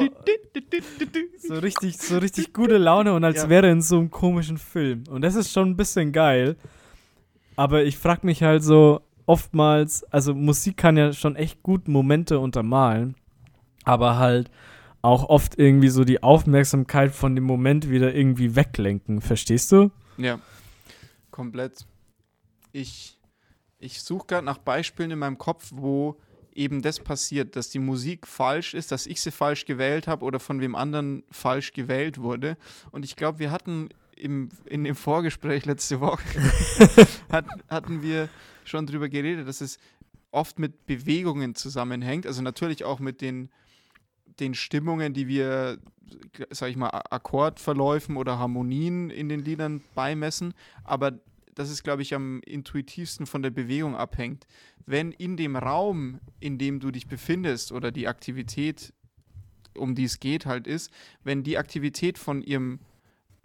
[1.38, 3.48] so richtig, so richtig gute Laune und als Ja.
[3.48, 5.04] wäre er in so einem komischen Film.
[5.10, 6.56] Und das ist schon ein bisschen geil.
[7.56, 12.38] Aber ich frag mich halt so oftmals, also Musik kann ja schon echt gut Momente
[12.38, 13.14] untermalen,
[13.84, 14.50] aber halt
[15.02, 19.20] auch oft irgendwie so die Aufmerksamkeit von dem Moment wieder irgendwie weglenken.
[19.20, 19.90] Verstehst du?
[20.16, 20.38] Ja,
[21.30, 21.86] komplett.
[22.76, 23.18] Ich,
[23.78, 26.20] ich suche gerade nach Beispielen in meinem Kopf, wo
[26.54, 30.40] eben das passiert, dass die Musik falsch ist, dass ich sie falsch gewählt habe oder
[30.40, 32.58] von wem anderen falsch gewählt wurde.
[32.90, 36.22] Und ich glaube, wir hatten im, in dem Vorgespräch letzte Woche,
[37.30, 38.28] hat, hatten wir
[38.64, 39.78] schon drüber geredet, dass es
[40.30, 42.26] oft mit Bewegungen zusammenhängt.
[42.26, 43.48] Also natürlich auch mit den,
[44.38, 45.78] den Stimmungen, die wir,
[46.50, 50.52] sag ich mal, Akkordverläufen oder Harmonien in den Liedern beimessen.
[50.84, 51.12] Aber
[51.56, 54.46] das ist, glaube ich, am intuitivsten von der Bewegung abhängt.
[54.84, 58.92] Wenn in dem Raum, in dem du dich befindest oder die Aktivität,
[59.74, 60.92] um die es geht, halt ist,
[61.24, 62.78] wenn die Aktivität von ihrem,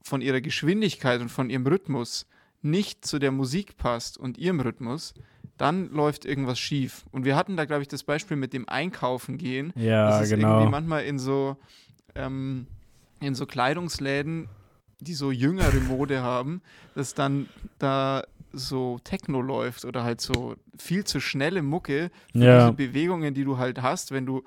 [0.04, 2.28] von ihrer Geschwindigkeit und von ihrem Rhythmus
[2.62, 5.14] nicht zu der Musik passt und ihrem Rhythmus,
[5.58, 7.06] dann läuft irgendwas schief.
[7.12, 9.72] Und wir hatten da, glaube ich, das Beispiel mit dem Einkaufen gehen.
[9.76, 10.56] Ja, das ist genau.
[10.56, 11.56] irgendwie manchmal in so,
[12.16, 12.68] ähm,
[13.22, 14.50] in so Kleidungsläden,
[15.02, 16.62] die so jüngere Mode haben,
[16.96, 17.48] dass dann
[17.80, 22.60] da so Techno läuft oder halt so viel zu schnelle Mucke für Ja.
[22.60, 24.44] diese Bewegungen, die du halt hast, wenn du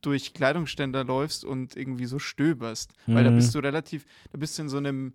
[0.00, 2.92] durch Kleidungsständer läufst und irgendwie so stöberst.
[3.06, 3.36] Weil da Mhm.
[3.36, 5.14] bist du relativ, da bist du in so einem,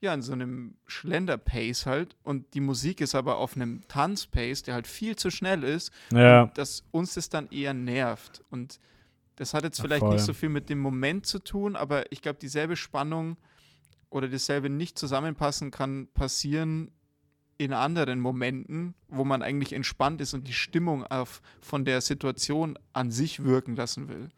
[0.00, 4.74] ja, in so einem Schlender-Pace halt und die Musik ist aber auf einem Tanz-Pace, der
[4.74, 6.46] halt viel zu schnell ist Ja.
[6.54, 8.42] dass uns das dann eher nervt.
[8.50, 8.78] Und
[9.36, 10.14] das hat jetzt vielleicht voll.
[10.14, 13.36] nicht so viel mit dem Moment zu tun, aber ich glaube, dieselbe Spannung
[14.10, 16.90] oder dasselbe nicht zusammenpassen kann passieren
[17.58, 22.78] in anderen Momenten, wo man eigentlich entspannt ist und die Stimmung auf, von der Situation
[22.92, 24.28] an sich wirken lassen will.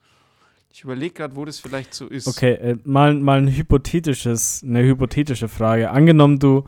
[0.70, 2.28] Ich überlege gerade, wo das vielleicht so ist.
[2.28, 5.90] Okay, äh, mal, mal ein hypothetisches, eine hypothetische Frage.
[5.90, 6.64] Angenommen, du,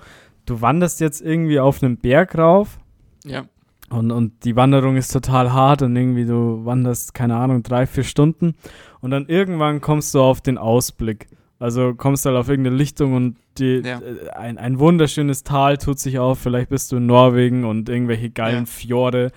[0.46, 2.80] du wanderst jetzt irgendwie auf einen Berg rauf
[3.24, 3.46] Ja,
[3.90, 8.04] und, und die Wanderung ist total hart und irgendwie du wanderst, keine Ahnung, drei, vier
[8.04, 8.54] Stunden
[9.00, 11.26] und dann irgendwann kommst du auf den Ausblick.
[11.60, 14.00] Also kommst halt auf irgendeine Lichtung und die, Ja.
[14.00, 16.38] äh, ein, ein wunderschönes Tal tut sich auf.
[16.40, 18.66] Vielleicht bist du in Norwegen und irgendwelche geilen Ja.
[18.66, 19.30] Fjorde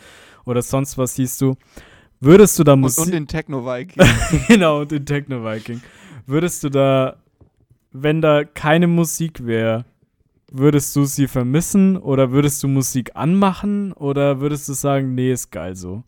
[0.46, 1.56] oder sonst was siehst du.
[2.22, 3.06] Würdest du da und, Musik...
[3.06, 4.02] und den Techno-Viking.
[4.48, 5.82] genau, und den Techno-Viking.
[6.26, 7.18] Würdest du da,
[7.92, 9.84] wenn da keine Musik wäre,
[10.50, 15.52] würdest du sie vermissen oder würdest du Musik anmachen oder würdest du sagen, nee, ist
[15.52, 16.04] geil so?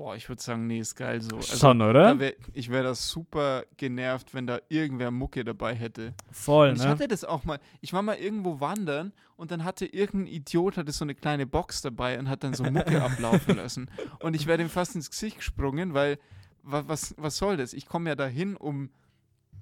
[0.00, 1.36] Boah, ich würde sagen, nee, ist geil so.
[1.36, 2.18] Also, Schon, oder?
[2.18, 6.14] wär, ich wäre da super genervt, wenn da irgendwer Mucke dabei hätte.
[6.30, 6.88] Voll, Und ich ne?
[6.88, 7.60] hatte das auch mal.
[7.82, 11.82] Ich war mal irgendwo wandern und dann hatte irgendein Idiot hatte so eine kleine Box
[11.82, 13.90] dabei und hat dann so Mucke ablaufen lassen.
[14.20, 16.18] Und ich wäre dem fast ins Gesicht gesprungen, weil
[16.62, 17.74] wa, was, was soll das?
[17.74, 18.88] Ich komme ja dahin, um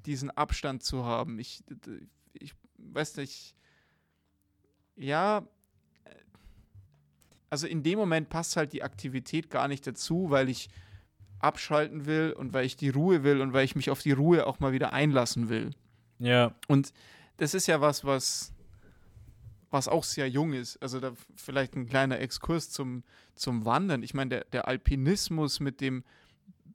[0.06, 1.40] diesen Abstand zu haben.
[1.40, 1.64] Ich,
[2.32, 3.56] ich weiß nicht.
[4.94, 5.42] Ja.
[7.50, 10.68] Also in dem Moment passt halt die Aktivität gar nicht dazu, weil ich
[11.40, 14.46] abschalten will und weil ich die Ruhe will und weil ich mich auf die Ruhe
[14.46, 15.70] auch mal wieder einlassen will.
[16.18, 16.92] Ja, Und
[17.36, 18.52] das ist ja was, was,
[19.70, 20.76] was auch sehr jung ist.
[20.82, 24.02] Also da vielleicht ein kleiner Exkurs zum, zum Wandern.
[24.02, 26.04] Ich meine, der, der Alpinismus mit dem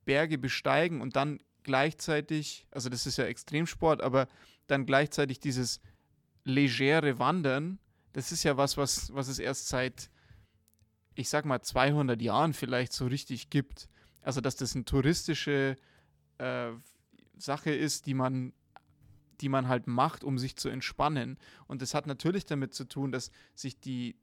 [0.06, 4.28] Berge besteigen und dann gleichzeitig, also das ist ja Extremsport, aber
[4.68, 5.82] dann gleichzeitig dieses
[6.46, 7.80] legere Wandern,
[8.14, 10.10] das ist ja was, was, was es erst seit,
[11.16, 13.90] ich sag mal, 200 Jahren vielleicht so richtig gibt.
[14.22, 15.76] Also, dass das eine touristische
[16.38, 16.72] äh,
[17.38, 18.54] Sache ist, die man
[19.42, 21.38] die man halt macht, um sich zu entspannen.
[21.68, 24.16] Und das hat natürlich damit zu tun, dass sich die,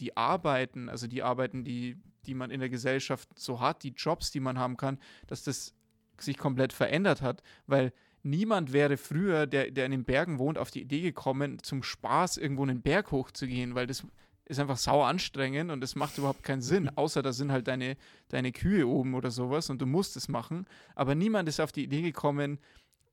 [0.00, 4.30] die Arbeiten, also die Arbeiten, die, die man in der Gesellschaft so hat, die Jobs,
[4.30, 5.74] die man haben kann, dass das
[6.18, 7.92] sich komplett verändert hat, weil
[8.22, 12.36] niemand wäre früher, der, der in den Bergen wohnt, auf die Idee gekommen, zum Spaß
[12.36, 14.06] irgendwo einen Berg hochzugehen, weil das
[14.52, 17.96] ist einfach sauer anstrengend und das macht überhaupt keinen Sinn, außer da sind halt deine,
[18.28, 20.66] deine Kühe oben oder sowas und du musst es machen.
[20.94, 22.58] Aber niemand ist auf die Idee gekommen,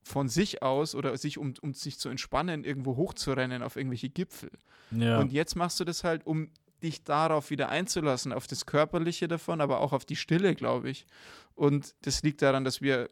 [0.02, 4.50] von sich aus oder sich, um, um sich zu entspannen, irgendwo hochzurennen auf irgendwelche Gipfel.
[4.90, 5.18] ja.
[5.18, 6.50] Und jetzt machst du das halt, um
[6.82, 11.06] dich darauf wieder einzulassen, auf das Körperliche davon, aber auch auf die Stille, glaube ich.
[11.54, 13.10] Und das liegt daran, dass wir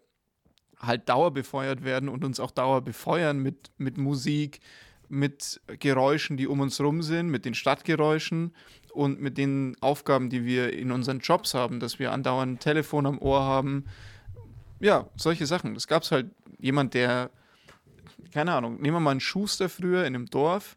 [0.78, 4.60] halt dauerbefeuert werden und uns auch dauer befeuern mit, mit Musik,
[5.08, 8.54] mit Geräuschen, die um uns rum sind, mit den Stadtgeräuschen.
[8.92, 13.06] und mit den Aufgaben, die wir in unseren Jobs haben, dass wir andauernd ein Telefon
[13.06, 13.84] am Ohr haben.
[14.80, 15.76] Ja, solche Sachen.
[15.76, 17.30] Es gab halt jemand, der,
[18.32, 20.76] keine Ahnung, nehmen wir mal einen Schuster früher in einem Dorf,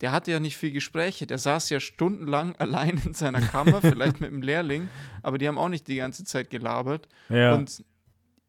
[0.00, 1.26] der hatte ja nicht viel Gespräche.
[1.26, 4.88] Der saß ja stundenlang allein in seiner Kammer, vielleicht mit einem Lehrling,
[5.22, 7.08] aber die haben auch nicht die ganze Zeit gelabert.
[7.28, 7.54] Ja.
[7.54, 7.84] Und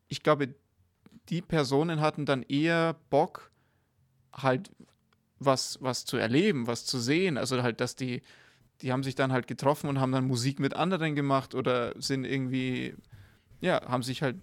[0.08, 0.56] ich glaube,
[1.30, 3.52] die Personen hatten dann eher Bock,
[4.34, 4.72] halt
[5.44, 7.38] was, was zu erleben, was zu sehen.
[7.38, 8.22] Also halt, dass die,
[8.82, 12.26] die haben sich dann halt getroffen und haben dann Musik mit anderen gemacht oder sind
[12.26, 12.96] irgendwie,
[13.60, 14.38] ja, haben sich halt,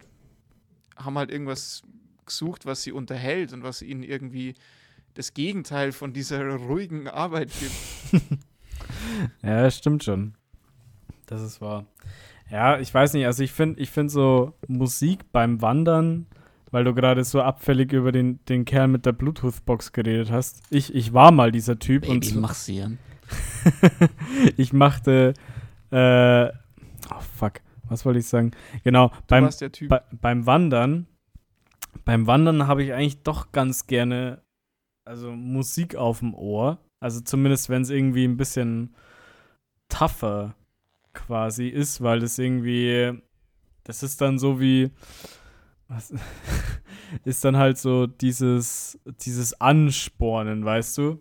[0.97, 1.83] haben halt irgendwas
[2.27, 4.55] gesucht, was sie unterhält und was ihnen irgendwie
[5.15, 8.23] das Gegenteil von dieser ruhigen Arbeit gibt.
[9.43, 10.35] Ja, stimmt schon.
[11.27, 11.87] Das ist wahr.
[12.51, 16.27] Ja, ich weiß nicht, also ich finde ich find so Musik beim Wandern,
[16.71, 20.63] weil du gerade so abfällig über den, den Kerl mit der Bluetooth-Box geredet hast.
[20.71, 22.99] Ich, ich war mal dieser Typ Baby, und massieren.
[24.57, 25.35] ich machte,
[25.91, 28.53] äh, oh fuck, was wollte ich sagen?
[28.85, 29.89] Genau, Du beim, warst der Typ.
[29.89, 31.07] bei, beim Wandern,
[32.05, 34.43] beim Wandern habe ich eigentlich doch ganz gerne,
[35.05, 36.79] also Musik auf dem Ohr.
[37.01, 38.95] Also zumindest, wenn es irgendwie ein bisschen
[39.89, 40.55] tougher
[41.13, 43.13] quasi ist, weil das irgendwie,
[43.85, 44.91] das ist dann so wie,
[45.89, 46.13] was,
[47.25, 51.19] ist dann halt so dieses, dieses Anspornen, weißt du?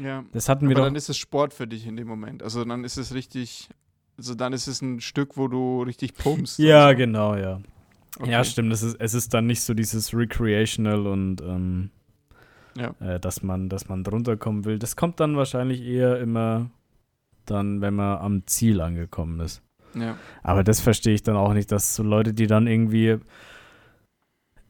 [0.00, 0.24] ja.
[0.32, 0.86] Das hatten wir Aber doch.
[0.86, 2.42] dann ist es Sport für dich in dem Moment.
[2.42, 3.68] Also dann ist es richtig,
[4.16, 6.58] also dann ist es ein Stück, wo du richtig pumpst.
[6.58, 6.96] ja, so.
[6.96, 7.60] genau, ja.
[8.24, 8.44] Ja, Okay.
[8.44, 8.72] stimmt.
[8.72, 11.90] Es ist, es ist dann nicht so dieses Recreational und ähm,
[12.76, 12.94] Ja.
[13.00, 14.78] äh, dass man, dass man drunter kommen will.
[14.78, 16.70] Das kommt dann wahrscheinlich eher immer
[17.46, 19.62] dann, wenn man am Ziel angekommen ist.
[19.94, 20.16] Ja.
[20.42, 23.18] Aber das verstehe ich dann auch nicht, dass so Leute, die dann irgendwie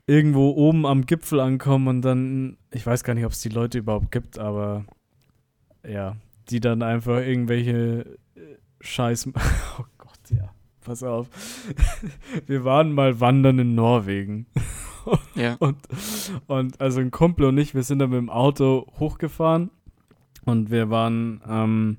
[0.06, 3.78] irgendwo oben am Gipfel ankommen und dann, ich weiß gar nicht, ob es die Leute
[3.78, 4.84] überhaupt gibt, aber
[5.86, 6.16] ja,
[6.50, 8.40] die dann einfach irgendwelche äh,
[8.80, 9.28] Scheiß.
[9.78, 10.50] Oh Gott, ja.
[10.84, 11.28] Pass auf.
[12.46, 14.46] Wir waren mal wandern in Norwegen.
[15.34, 15.56] Ja.
[15.58, 15.78] Und,
[16.46, 19.72] und also ein Kumpel und ich, wir sind dann mit dem Auto hochgefahren
[20.44, 21.96] und wir waren ähm,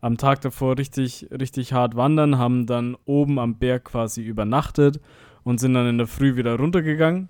[0.00, 5.00] am Tag davor richtig, richtig hart wandern, haben dann oben am Berg quasi übernachtet
[5.44, 7.28] und sind dann in der Früh wieder runtergegangen.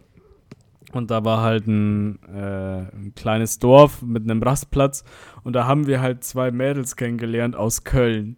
[0.93, 5.05] Und da war halt ein, äh, ein kleines Dorf mit einem Rastplatz
[5.43, 8.37] und da haben wir halt zwei Mädels kennengelernt aus Köln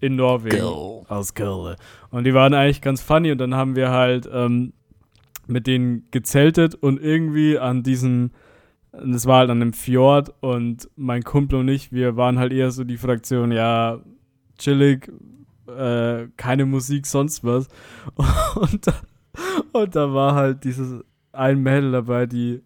[0.00, 1.06] in Norwegen Go.
[1.08, 1.76] aus Köln.
[2.10, 4.74] Und die waren eigentlich ganz funny und dann haben wir halt ähm,
[5.46, 8.30] mit denen gezeltet und irgendwie an diesem,
[8.92, 12.70] das war halt an einem Fjord und mein Kumpel und ich, wir waren halt eher
[12.70, 14.00] so die Fraktion, ja,
[14.58, 15.10] chillig,
[15.70, 17.68] äh, keine Musik, sonst was.
[18.56, 18.94] Und da,
[19.72, 22.62] und da war halt dieses ein Mädel dabei, die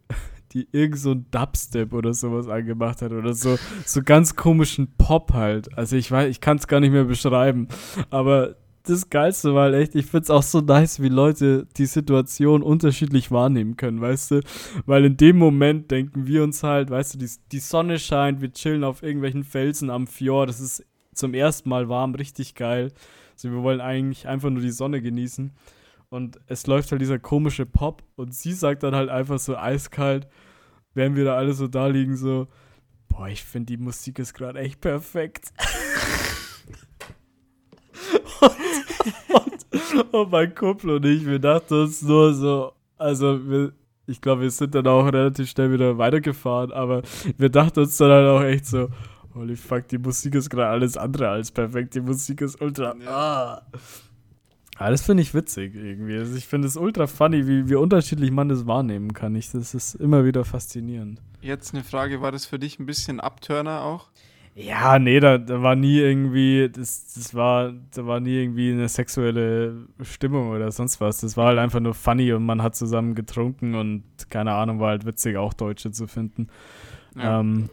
[0.52, 5.32] die irgend so ein Dubstep oder sowas angemacht hat oder so so ganz komischen Pop
[5.32, 5.76] halt.
[5.76, 7.68] Also ich weiß, ich kann es gar nicht mehr beschreiben,
[8.10, 12.62] aber das Geilste war halt echt, ich find's auch so nice, wie Leute die Situation
[12.62, 14.40] unterschiedlich wahrnehmen können, weißt du?
[14.84, 18.52] Weil in dem Moment denken wir uns halt, weißt du, die, die Sonne scheint, wir
[18.52, 20.84] chillen auf irgendwelchen Felsen am Fjord, es ist
[21.14, 22.92] zum ersten Mal warm, richtig geil.
[23.32, 25.52] Also wir wollen eigentlich einfach nur die Sonne genießen.
[26.08, 30.28] Und es läuft halt dieser komische Pop und sie sagt dann halt einfach so eiskalt,
[30.94, 32.46] während wir da alle so da liegen, so,
[33.08, 35.52] boah, ich finde die Musik ist gerade echt perfekt.
[38.40, 38.52] und,
[39.34, 43.72] und, und mein Kumpel und ich, wir dachten uns nur so, also wir,
[44.06, 47.02] ich glaube, wir sind dann auch relativ schnell wieder weitergefahren, aber
[47.36, 48.88] wir dachten uns dann halt auch echt so,
[49.34, 53.62] holy fuck, die Musik ist gerade alles andere als perfekt, die Musik ist ultra, ah.
[54.76, 56.16] Ah, das finde ich witzig irgendwie.
[56.16, 59.34] Also ich finde es ultra funny, wie, wie unterschiedlich man das wahrnehmen kann.
[59.36, 61.22] Ich, das ist immer wieder faszinierend.
[61.40, 64.08] Jetzt eine Frage, war das für dich ein bisschen Abturner auch?
[64.56, 68.88] Ja, nee, da, da war nie irgendwie, das, das war, da war nie irgendwie eine
[68.88, 71.18] sexuelle Stimmung oder sonst was.
[71.20, 74.90] Das war halt einfach nur funny und man hat zusammen getrunken und keine Ahnung, war
[74.90, 76.48] halt witzig, auch Deutsche zu finden.
[77.16, 77.40] Ja.
[77.40, 77.68] Ähm,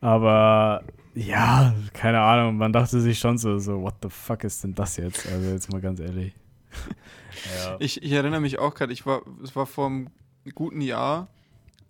[0.00, 0.82] aber
[1.18, 4.96] ja, keine Ahnung, man dachte sich schon so, so, what the fuck ist denn das
[4.96, 5.26] jetzt?
[5.26, 6.32] Also jetzt mal ganz ehrlich.
[7.64, 7.76] ja.
[7.80, 10.10] Ich, ich erinnere mich auch gerade, ich war, es war vor einem
[10.54, 11.26] guten Jahr,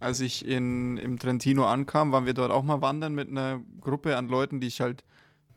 [0.01, 4.17] als ich in, im Trentino ankam, waren wir dort auch mal wandern mit einer Gruppe
[4.17, 5.05] an Leuten, die ich halt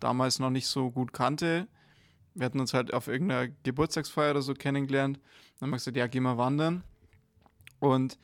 [0.02, 1.68] damals noch nicht so gut kannte.
[2.34, 5.18] Wir hatten uns halt auf irgendeiner Geburtstagsfeier oder so kennengelernt.
[5.60, 6.84] Dann haben wir gesagt, ja, geh mal wandern.
[7.80, 8.18] Und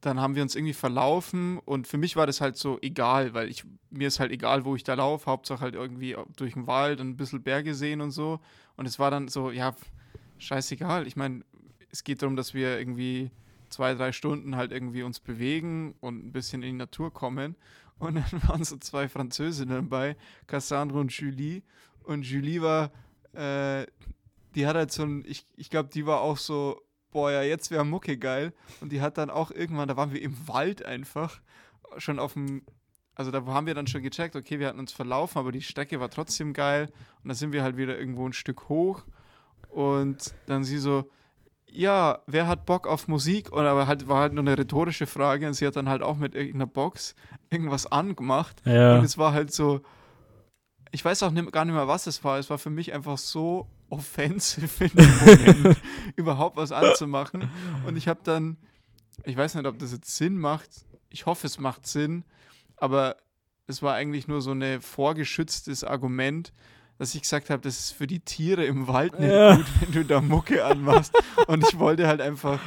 [0.00, 3.48] dann haben wir uns irgendwie verlaufen und für mich war das halt so egal, weil
[3.48, 7.00] ich mir ist halt egal, wo ich da laufe, Hauptsache halt irgendwie durch den Wald
[7.00, 8.40] und ein bisschen Berge sehen und so.
[8.76, 9.74] Und es war dann so, ja,
[10.38, 11.06] scheißegal.
[11.06, 11.44] Ich meine,
[11.90, 13.30] es geht darum, dass wir irgendwie
[13.68, 17.56] zwei, drei Stunden halt irgendwie uns bewegen und ein bisschen in die Natur kommen.
[17.98, 21.62] Und dann waren so zwei Französinnen dabei, Cassandra und Julie.
[22.04, 22.90] Und Julie war,
[23.32, 23.86] äh,
[24.54, 26.80] die hat halt so ein, ich, ich glaube, die war auch so,
[27.10, 28.52] boah, ja, jetzt wäre Mucke geil.
[28.80, 31.40] Und die hat dann auch irgendwann, da waren wir im Wald einfach,
[31.96, 32.62] schon auf dem,
[33.14, 36.00] also da haben wir dann schon gecheckt, okay, wir hatten uns verlaufen, aber die Strecke
[36.00, 36.90] war trotzdem geil.
[37.22, 39.04] Und da sind wir halt wieder irgendwo ein Stück hoch.
[39.68, 41.10] Und dann sie so,
[41.66, 43.52] ja, wer hat Bock auf Musik?
[43.52, 46.16] Und aber halt war halt nur eine rhetorische Frage und sie hat dann halt auch
[46.16, 47.14] mit irgendeiner Box
[47.50, 48.62] irgendwas angemacht.
[48.64, 48.98] Ja.
[48.98, 49.80] Und es war halt so,
[50.90, 52.38] ich weiß auch nicht, gar nicht mehr, was es war.
[52.38, 55.76] Es war für mich einfach so offensive in dem Moment,
[56.16, 57.48] überhaupt was anzumachen.
[57.86, 58.56] Und ich habe dann,
[59.24, 60.68] ich weiß nicht, ob das jetzt Sinn macht.
[61.10, 62.24] Ich hoffe, es macht Sinn.
[62.76, 63.16] Aber
[63.66, 66.52] es war eigentlich nur so ein vorgeschütztes Argument,
[66.98, 69.56] dass ich gesagt habe, das ist für die Tiere im Wald nicht Ja.
[69.56, 71.12] gut, wenn du da Mucke anmachst.
[71.46, 72.60] Und ich wollte halt einfach,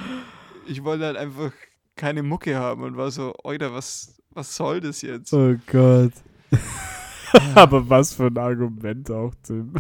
[0.67, 1.51] ich wollte halt einfach
[1.95, 5.33] keine Mucke haben und war so, Oida, was, was soll das jetzt?
[5.33, 6.13] Oh Gott.
[7.55, 9.73] Aber was für ein Argument auch, Tim.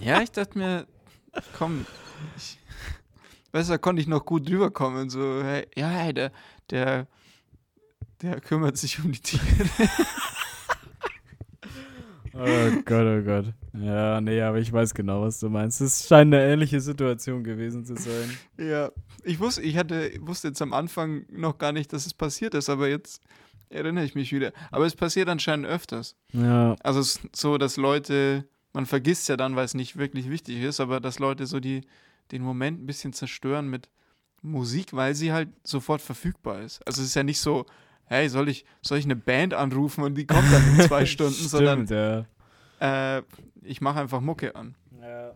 [0.00, 0.86] Ja, ich dachte mir,
[1.56, 1.86] komm,
[2.36, 2.58] ich,
[3.52, 5.10] weißt du, da konnte ich noch gut drüber kommen.
[5.10, 6.32] So, hey, ja, hey, der,
[6.70, 7.06] der,
[8.22, 9.42] der kümmert sich um die Tiere.
[12.36, 13.52] Oh Gott, oh Gott.
[13.74, 15.80] Ja, nee, aber ich weiß genau, was du meinst.
[15.80, 18.36] Es scheint eine ähnliche Situation gewesen zu sein.
[18.58, 18.90] Ja,
[19.22, 22.68] ich wusste, ich hatte, wusste jetzt am Anfang noch gar nicht, dass es passiert ist,
[22.68, 23.22] aber jetzt
[23.68, 24.52] erinnere ich mich wieder.
[24.72, 26.16] Aber es passiert anscheinend öfters.
[26.32, 28.44] Ja, Also es ist so, dass Leute,
[28.74, 31.80] man vergisst ja dann, weil es nicht wirklich wichtig ist, aber dass Leute so die,
[32.32, 33.88] den Moment ein bisschen zerstören mit
[34.42, 36.86] Musik, weil sie halt sofort verfügbar ist.
[36.86, 37.64] Also es ist ja nicht so,
[38.04, 41.32] hey, soll ich, soll ich eine Band anrufen und die kommt dann in zwei Stunden,
[41.48, 42.26] sondern Stimmt,
[42.80, 43.16] ja.
[43.18, 43.22] äh,
[43.62, 44.74] ich mache einfach Mucke an.
[45.00, 45.32] ja.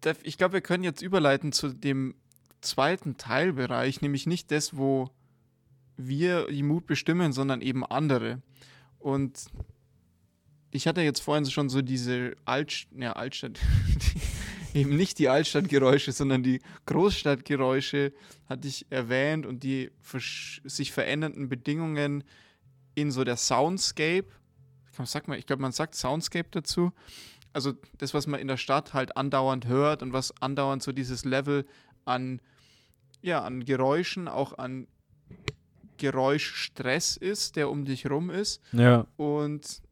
[0.00, 2.14] Da- Ich glaube, wir können jetzt überleiten zu dem
[2.60, 5.10] zweiten Teilbereich, nämlich nicht das, wo
[5.96, 8.40] wir die Mut bestimmen, sondern eben andere.
[8.98, 9.46] Und
[10.72, 13.60] ich hatte jetzt vorhin schon so diese Alt, ja, Altstadt,
[14.74, 18.12] eben nicht die Altstadtgeräusche, sondern die Großstadtgeräusche
[18.48, 19.90] hatte ich erwähnt und die
[20.64, 22.24] sich verändernden Bedingungen
[22.94, 24.26] in so der Soundscape.
[25.04, 26.92] Sag mal, ich glaube, man sagt Soundscape dazu.
[27.52, 31.26] Also das, was man in der Stadt halt andauernd hört und was andauernd so dieses
[31.26, 31.66] Level
[32.06, 32.40] an,
[33.20, 34.86] ja, an Geräuschen, auch an
[35.98, 38.62] Geräuschstress ist, der um dich rum ist.
[38.72, 39.82] Ja, Und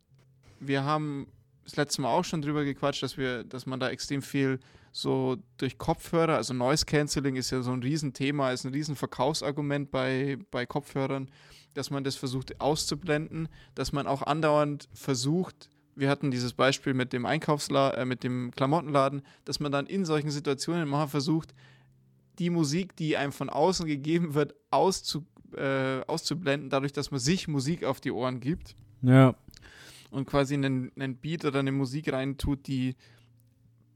[0.61, 1.27] wir haben
[1.65, 4.61] das letzte Mal auch schon drüber gequatscht, dass wir, dass man da extrem viel
[4.93, 10.39] so durch Kopfhörer, also Noise Cancelling ist ja so ein Riesenthema, ist ein Riesenverkaufsargument bei,
[10.51, 11.31] bei Kopfhörern,
[11.75, 17.13] dass man das versucht auszublenden, dass man auch andauernd versucht, wir hatten dieses Beispiel mit
[17.13, 21.55] dem Einkaufsladen, äh, mit dem Klamottenladen, dass man dann in solchen Situationen mal versucht,
[22.39, 27.49] die Musik, die einem von außen gegeben wird, auszu, äh, auszublenden, dadurch, dass man sich
[27.49, 28.75] Musik auf die Ohren gibt.
[29.03, 29.35] Ja,
[30.11, 32.97] und quasi einen, einen Beat oder eine Musik reintut, die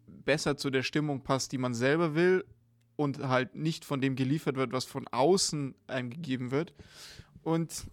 [0.07, 2.45] besser zu der Stimmung passt, die man selber will
[2.97, 6.73] und halt nicht von dem geliefert wird, was von außen einem gegeben wird.
[7.43, 7.87] Und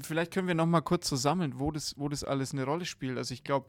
[0.00, 3.16] vielleicht können wir noch mal kurz zusammen, wo das, wo das alles eine Rolle spielt.
[3.16, 3.68] Also ich glaube,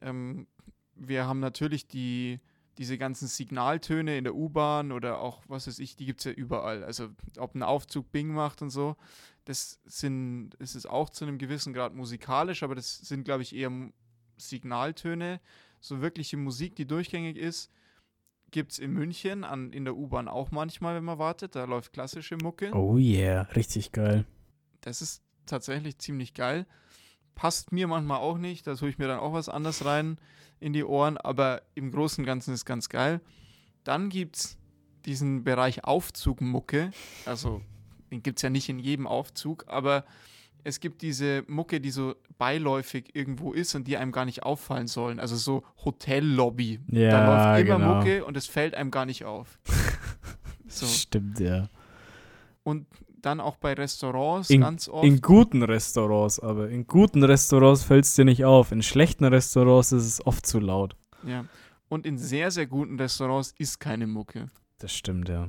[0.00, 0.46] ähm,
[0.94, 2.40] wir haben natürlich die,
[2.78, 6.32] diese ganzen Signaltöne in der U-Bahn oder auch, was weiß ich, die gibt es ja
[6.32, 6.84] überall.
[6.84, 8.96] Also ob ein Aufzug Bing macht und so,
[9.44, 13.54] das sind, ist es auch zu einem gewissen Grad musikalisch, aber das sind, glaube ich,
[13.54, 13.70] eher
[14.36, 15.40] Signaltöne.
[15.80, 17.70] So wirkliche Musik, die durchgängig ist,
[18.50, 21.54] gibt es in München an, in der U-Bahn auch manchmal, wenn man wartet.
[21.54, 22.72] Da läuft klassische Mucke.
[22.74, 24.26] Oh yeah, richtig geil.
[24.80, 26.66] Das ist tatsächlich ziemlich geil.
[27.34, 30.18] Passt mir manchmal auch nicht, da tue ich mir dann auch was anderes rein
[30.58, 33.20] in die Ohren, aber im Großen und Ganzen ist ganz geil.
[33.84, 34.58] Dann gibt es
[35.06, 36.90] diesen Bereich Aufzugmucke,
[37.24, 37.62] also
[38.10, 40.04] den gibt es ja nicht in jedem Aufzug, aber
[40.62, 44.88] es gibt diese Mucke, die so beiläufig irgendwo ist und die einem gar nicht auffallen
[44.88, 45.18] sollen.
[45.18, 46.80] Also so Hotellobby.
[46.86, 47.94] da Ja, läuft immer genau.
[47.96, 49.58] Mucke und es fällt einem gar nicht auf.
[50.68, 50.86] so.
[50.86, 51.68] Stimmt, ja.
[52.62, 52.86] Und
[53.22, 55.04] dann auch bei Restaurants In- ganz oft.
[55.06, 58.70] In guten Restaurants, aber in guten Restaurants fällt es dir nicht auf.
[58.72, 60.94] In schlechten Restaurants ist es oft zu laut.
[61.26, 61.44] Ja.
[61.88, 64.46] Und in sehr, sehr guten Restaurants ist keine Mucke.
[64.78, 65.48] Das stimmt, ja.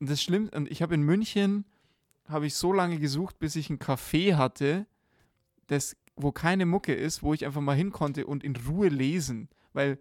[0.00, 1.64] Das stimmt, und ich habe in München,
[2.28, 4.86] habe ich so lange gesucht, bis ich ein Café hatte,
[5.66, 9.48] das, wo keine Mucke ist, wo ich einfach mal hin konnte und in Ruhe lesen.
[9.72, 9.98] Weil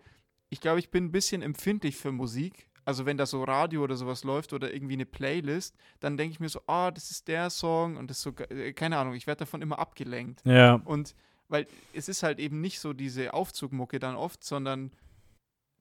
[0.50, 2.70] ich glaube, ich bin ein bisschen empfindlich für Musik.
[2.86, 6.40] Also wenn da so Radio oder sowas läuft oder irgendwie eine Playlist, dann denke ich
[6.40, 9.26] mir so, ah, das ist der Song und das ist so, äh, keine Ahnung, ich
[9.26, 10.42] werde davon immer abgelenkt.
[10.46, 11.16] Ja, Und
[11.48, 14.92] weil es ist halt eben nicht so diese Aufzugmucke dann oft, sondern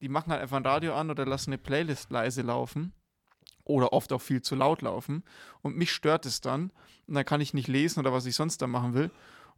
[0.01, 2.93] die machen halt einfach ein Radio an oder lassen eine Playlist leise laufen.
[3.65, 5.25] Oder oft auch viel zu laut laufen.
[5.61, 6.71] Und mich stört es dann.
[7.07, 9.11] Und dann kann ich nicht lesen oder was ich sonst da machen will.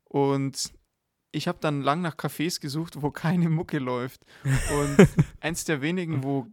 [0.04, 0.72] Und
[1.32, 4.24] ich habe dann lang nach Cafés gesucht, wo keine Mucke läuft.
[4.44, 5.08] Und
[5.40, 6.46] eins der wenigen, wo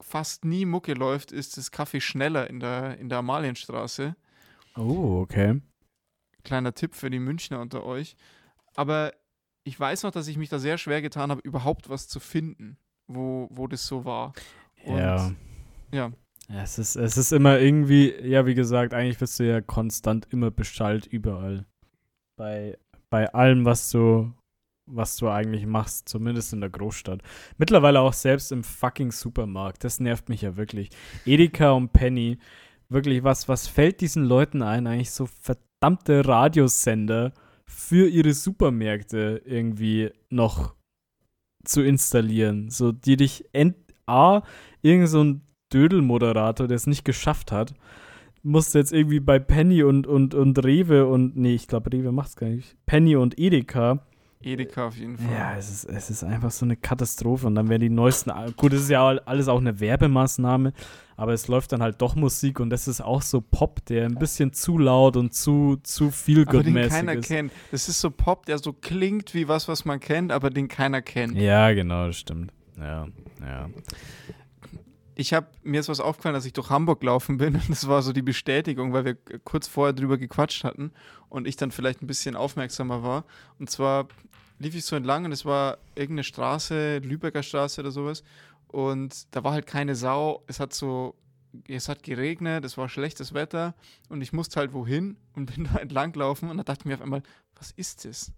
[0.00, 4.16] fast nie Mucke läuft, ist das Café Schneller in der, in der Amalienstraße.
[4.76, 5.60] Oh, okay.
[6.44, 8.16] Kleiner Tipp für die Münchner unter euch.
[8.74, 9.12] Aber
[9.64, 12.76] ich weiß noch, dass ich mich da sehr schwer getan habe, überhaupt was zu finden,
[13.06, 14.32] wo, wo das so war.
[14.84, 15.32] Und ja.
[15.92, 16.12] ja.
[16.52, 20.28] Ja, Es ist, es ist immer irgendwie, ja, wie gesagt, eigentlich wirst du ja konstant
[20.30, 21.64] immer beschallt überall.
[22.36, 22.78] Bei,
[23.08, 24.34] bei allem, was du,
[24.86, 27.22] was du eigentlich machst, zumindest in der Großstadt.
[27.56, 29.82] Mittlerweile auch selbst im fucking Supermarkt.
[29.82, 30.90] Das nervt mich ja wirklich.
[31.24, 32.38] Edeka und Penny,
[32.90, 37.32] wirklich, was, was fällt diesen Leuten ein, eigentlich so verdammte Radiosender
[37.66, 40.74] für ihre Supermärkte irgendwie noch
[41.64, 42.68] zu installieren?
[42.68, 44.42] So, die dich ent A,
[44.82, 47.74] irgend so ein Dödelmoderator, der es nicht geschafft hat,
[48.42, 52.36] musste jetzt irgendwie bei Penny und, und, und Rewe und, nee, ich glaube, Rewe macht's
[52.36, 52.76] gar nicht.
[52.86, 54.00] Penny und Edeka.
[54.44, 55.32] Edeka auf jeden Fall.
[55.32, 57.46] Ja, es ist, es ist einfach so eine Katastrophe.
[57.46, 60.72] Und dann werden die neuesten, gut, es ist ja alles auch eine Werbemaßnahme,
[61.16, 64.16] aber es läuft dann halt doch Musik und das ist auch so Pop, der ein
[64.16, 67.28] bisschen zu laut und zu, zu viel den mäßig keiner ist.
[67.28, 67.52] kennt.
[67.70, 71.02] Das ist so Pop, der so klingt wie was, was man kennt, aber den keiner
[71.02, 71.36] kennt.
[71.36, 72.52] Ja, genau, das stimmt.
[72.78, 73.06] Ja,
[73.40, 73.70] ja.
[75.22, 77.54] Ich habe mir ist was aufgefallen, als ich durch Hamburg gelaufen bin.
[77.54, 79.14] Und das war so die Bestätigung, weil wir
[79.44, 80.90] kurz vorher drüber gequatscht hatten
[81.28, 83.24] und ich dann vielleicht ein bisschen aufmerksamer war.
[83.60, 84.08] Und zwar
[84.58, 88.24] lief ich so entlang und es war irgendeine Straße, Lübecker Straße oder sowas.
[88.66, 90.42] Und da war halt keine Sau.
[90.48, 91.14] Es hat so,
[91.68, 93.76] es hat geregnet, es war schlechtes Wetter
[94.08, 96.94] und ich musste halt wohin und bin da entlang gelaufen und da dachte ich mir
[96.94, 97.22] auf einmal,
[97.54, 98.32] was ist das?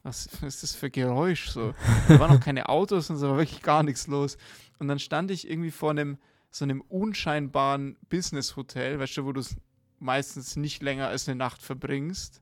[0.02, 1.74] Was ist das für Geräusch so?
[2.08, 4.38] Da waren noch keine Autos und so war wirklich gar nichts los.
[4.78, 6.18] Und dann stand ich irgendwie vor einem
[6.50, 9.56] so einem unscheinbaren Business-Hotel, weißt du, wo du es
[9.98, 12.40] meistens nicht länger als eine Nacht verbringst.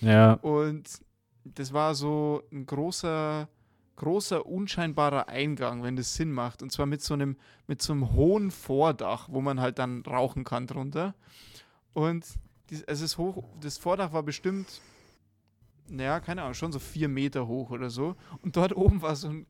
[0.00, 1.00] Ja, Und
[1.44, 3.48] das war so ein großer,
[3.96, 6.62] großer, unscheinbarer Eingang, wenn das Sinn macht.
[6.62, 7.36] Und zwar mit so einem,
[7.66, 11.14] mit so einem hohen Vordach, wo man halt dann rauchen kann drunter.
[11.94, 12.26] Und
[12.68, 14.80] dies, es ist hoch, das Vordach war bestimmt,
[15.88, 18.16] naja, keine Ahnung, schon so vier Meter hoch oder so.
[18.42, 19.46] Und dort oben war so ein,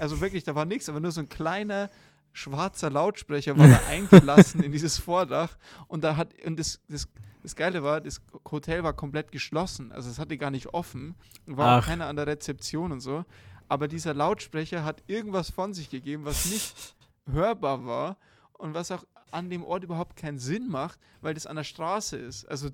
[0.00, 1.90] also wirklich, da war nichts, aber nur so ein kleiner
[2.32, 5.56] schwarzer Lautsprecher war da eingelassen in dieses Vordach.
[5.88, 7.08] Und da hat, und das, das,
[7.42, 8.20] das Geile war, das
[8.50, 9.92] Hotel war komplett geschlossen.
[9.92, 11.14] Also es hatte gar nicht offen.
[11.46, 11.86] War auch Ach.
[11.86, 13.24] keiner an der Rezeption und so.
[13.68, 16.94] Aber dieser Lautsprecher hat irgendwas von sich gegeben, was nicht
[17.30, 18.16] hörbar war
[18.54, 22.16] und was auch an dem Ort überhaupt keinen Sinn macht, weil das an der Straße
[22.16, 22.46] ist.
[22.46, 22.70] Also,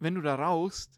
[0.00, 0.97] wenn du da rauchst,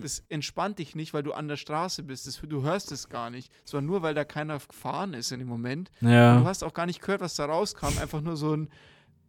[0.00, 2.26] das entspannt dich nicht, weil du an der Straße bist.
[2.26, 3.52] Das, du hörst es gar nicht.
[3.64, 5.90] Es war nur, weil da keiner gefahren ist in dem Moment.
[6.00, 6.42] Und du ja.
[6.44, 7.98] hast auch gar nicht gehört, was da rauskam.
[8.00, 8.68] Einfach nur so ein.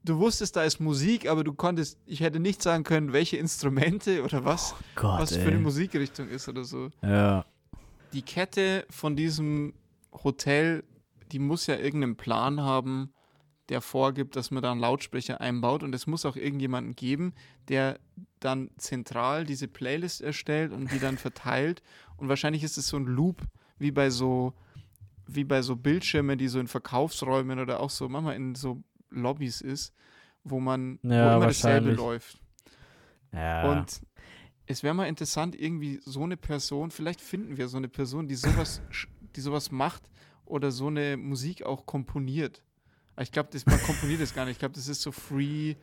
[0.03, 4.24] Du wusstest, da ist Musik, aber du konntest, ich hätte nicht sagen können, welche Instrumente
[4.24, 5.47] oder was, Gott, was für ey.
[5.49, 6.89] eine Musikrichtung ist oder so.
[7.03, 7.45] Ja.
[8.11, 9.74] Die Kette von diesem
[10.11, 10.84] Hotel,
[11.32, 13.13] die muss ja irgendeinen Plan haben,
[13.69, 15.84] der vorgibt, dass man da einen Lautsprecher einbaut.
[15.84, 17.34] Und es muss auch irgendjemanden geben,
[17.69, 17.99] der
[18.42, 21.82] dann zentral diese Playlist erstellt und die dann verteilt.
[22.18, 23.42] Und wahrscheinlich ist es so ein Loop,
[23.78, 24.54] wie bei so,
[25.28, 29.62] wie bei so Bildschirmen, die so in Verkaufsräumen oder auch so, manchmal in so Lobbys
[29.62, 29.94] ist,
[30.44, 32.39] wo man, Ja, wo immer dasselbe läuft.
[33.32, 33.72] Ja.
[33.72, 34.02] Und
[34.66, 38.36] es wäre mal interessant, irgendwie so eine Person, vielleicht finden wir so eine Person, die
[38.36, 38.82] sowas,
[39.36, 40.10] die sowas macht
[40.46, 42.62] oder so eine Musik auch komponiert.
[43.20, 44.54] Ich glaube, man komponiert das gar nicht.
[44.54, 45.76] Ich glaube, das ist so free,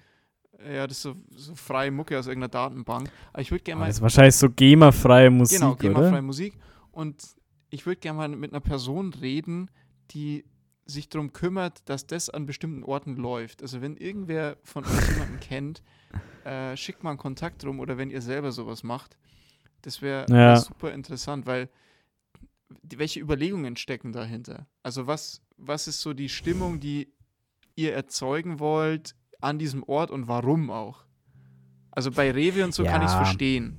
[0.64, 3.10] ja, das ist so, so freie Mucke aus irgendeiner Datenbank.
[3.32, 5.74] Aber ich würde gerne Aber mal das ist wahrscheinlich so GEMA-freie Musik, genau?
[5.76, 6.54] GEMA-freie Musik.
[6.90, 7.22] Und
[7.70, 9.70] ich würde gerne mal mit einer Person reden,
[10.10, 10.44] die
[10.84, 13.62] sich darum kümmert, dass das an bestimmten Orten läuft.
[13.62, 15.82] Also wenn irgendwer von euch jemanden kennt,
[16.44, 19.16] äh, schickt mal einen Kontakt drum oder wenn ihr selber sowas macht.
[19.82, 20.56] Das wäre Ja.
[20.56, 21.68] super interessant, weil
[22.82, 24.66] welche Überlegungen stecken dahinter?
[24.82, 27.12] Also was, was ist so die Stimmung, die
[27.76, 31.04] ihr erzeugen wollt an diesem Ort und warum auch?
[31.90, 33.18] Also bei Rewe und so kann ich es Ja.
[33.24, 33.78] verstehen.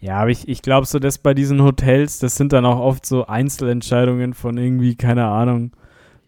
[0.00, 3.04] Ja, aber ich, ich glaube so, dass bei diesen Hotels, das sind dann auch oft
[3.04, 5.72] so Einzelentscheidungen von irgendwie, keine Ahnung,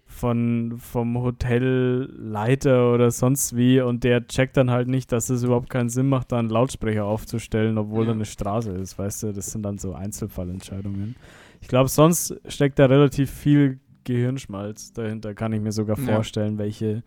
[0.07, 5.71] von, vom Hotelleiter oder sonst wie und der checkt dann halt nicht, dass es überhaupt
[5.71, 8.09] keinen Sinn macht, da einen Lautsprecher aufzustellen, obwohl Ja.
[8.09, 11.17] da eine Straße ist, weißt du, das sind dann so Einzelfallentscheidungen.
[11.63, 16.05] Ich glaube, sonst steckt da relativ viel Gehirnschmalz dahinter, kann ich mir sogar Ja.
[16.05, 17.03] vorstellen, welche,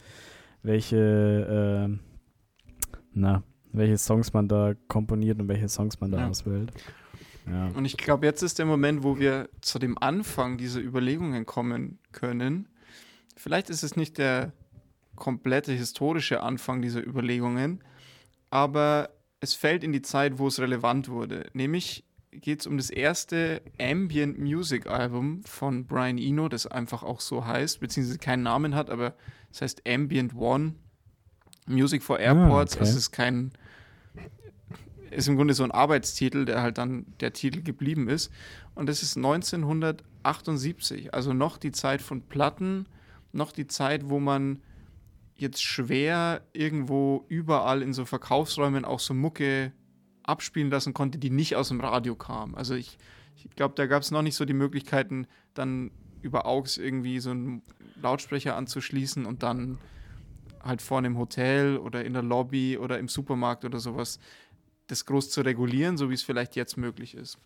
[0.66, 0.98] welche,
[1.88, 2.00] ähm,
[3.14, 6.30] na, welche Songs man da komponiert und welche Songs man da Ja.
[6.30, 6.72] auswählt.
[7.48, 7.68] Ja.
[7.76, 12.00] Und ich glaube, jetzt ist der Moment, wo wir zu dem Anfang dieser Überlegungen kommen
[12.12, 12.68] können.
[13.36, 14.54] Vielleicht ist es nicht der
[15.16, 17.84] komplette historische Anfang dieser Überlegungen,
[18.50, 19.10] aber
[19.40, 21.46] es fällt in die Zeit, wo es relevant wurde.
[21.54, 27.22] Nämlich geht es um das erste Ambient Music Album von Brian Eno, das einfach auch
[27.22, 29.14] so heißt, beziehungsweise keinen Namen hat, aber
[29.56, 30.76] es heißt Ambient One.
[31.66, 32.74] Music for Airports.
[32.74, 32.82] okay.
[32.82, 33.54] Also es ist kein,
[35.12, 38.32] ist im Grunde so ein Arbeitstitel, der halt dann der Titel geblieben ist.
[38.76, 42.86] Und das ist 1978, also noch die Zeit von Platten,
[43.32, 44.60] noch die Zeit, wo man
[45.38, 49.72] jetzt schwer irgendwo überall in so Verkaufsräumen auch so Mucke
[50.24, 52.56] abspielen lassen konnte, die nicht aus dem Radio kam.
[52.56, 52.98] Also ich,
[53.38, 55.92] ich glaube, da gab es noch nicht so die Möglichkeiten, dann
[56.22, 57.62] über AUX irgendwie so einen
[58.02, 59.78] Lautsprecher anzuschließen und dann
[60.62, 64.20] halt vorne im Hotel oder in der Lobby oder im Supermarkt oder sowas
[64.88, 67.38] das groß zu regulieren, so wie es vielleicht jetzt möglich ist.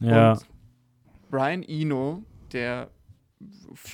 [0.00, 0.32] Ja.
[0.32, 0.46] Und
[1.30, 2.90] Brian Eno, der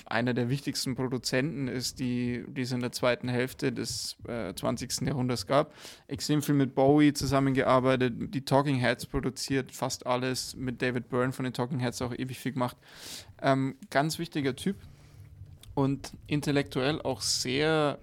[0.06, 5.02] einer der wichtigsten Produzenten ist, die, die es in der zweiten Hälfte des äh, 20.
[5.02, 5.74] Jahrhunderts gab.
[6.08, 11.44] Extrem viel mit Bowie zusammengearbeitet, die Talking Heads produziert, fast alles, mit David Byrne von
[11.44, 12.76] den Talking Heads auch ewig viel gemacht.
[13.42, 14.76] Ähm, ganz wichtiger Typ
[15.74, 17.98] und intellektuell auch sehr,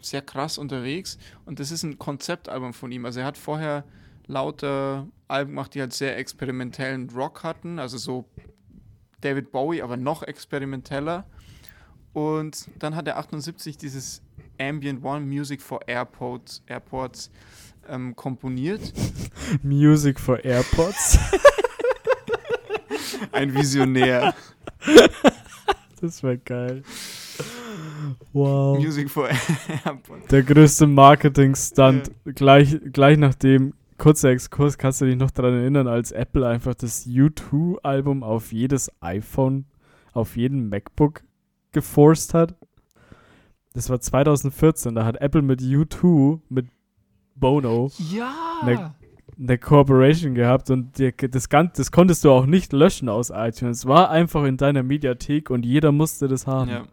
[0.00, 1.18] sehr krass unterwegs.
[1.46, 3.04] Und das ist ein Konzeptalbum von ihm.
[3.04, 3.84] Also er hat vorher
[4.26, 8.24] lauter Alben gemacht, die halt sehr experimentellen Rock hatten, also so
[9.20, 11.26] David Bowie, aber noch experimenteller.
[12.12, 14.22] Und dann hat er 78 dieses
[14.58, 17.30] Ambient One Music for Airports, Airports
[17.88, 18.92] ähm, komponiert.
[19.62, 21.18] Music for AirPods.
[23.32, 24.34] Ein Visionär.
[26.04, 26.82] das wäre geil.
[28.32, 28.78] Wow.
[28.78, 29.28] Music for
[29.84, 30.28] Airports.
[30.28, 32.10] Der größte Marketing-Stunt.
[32.34, 37.06] Gleich, gleich nachdem, kurzer Exkurs, kannst du dich noch daran erinnern, als Apple einfach das
[37.06, 39.64] U2-Album auf jedes iPhone,
[40.12, 41.22] auf jeden MacBook
[41.72, 42.54] geforst hat?
[43.72, 46.66] Das war 2014, da hat Apple mit U2, mit
[47.34, 48.32] Bono, Ja!
[48.64, 48.94] Ne-
[49.38, 53.78] eine Corporation gehabt und dir, das, Ganze, das konntest du auch nicht löschen aus iTunes.
[53.78, 56.70] Es war einfach in deiner Mediathek und jeder musste das haben.
[56.70, 56.84] Ja,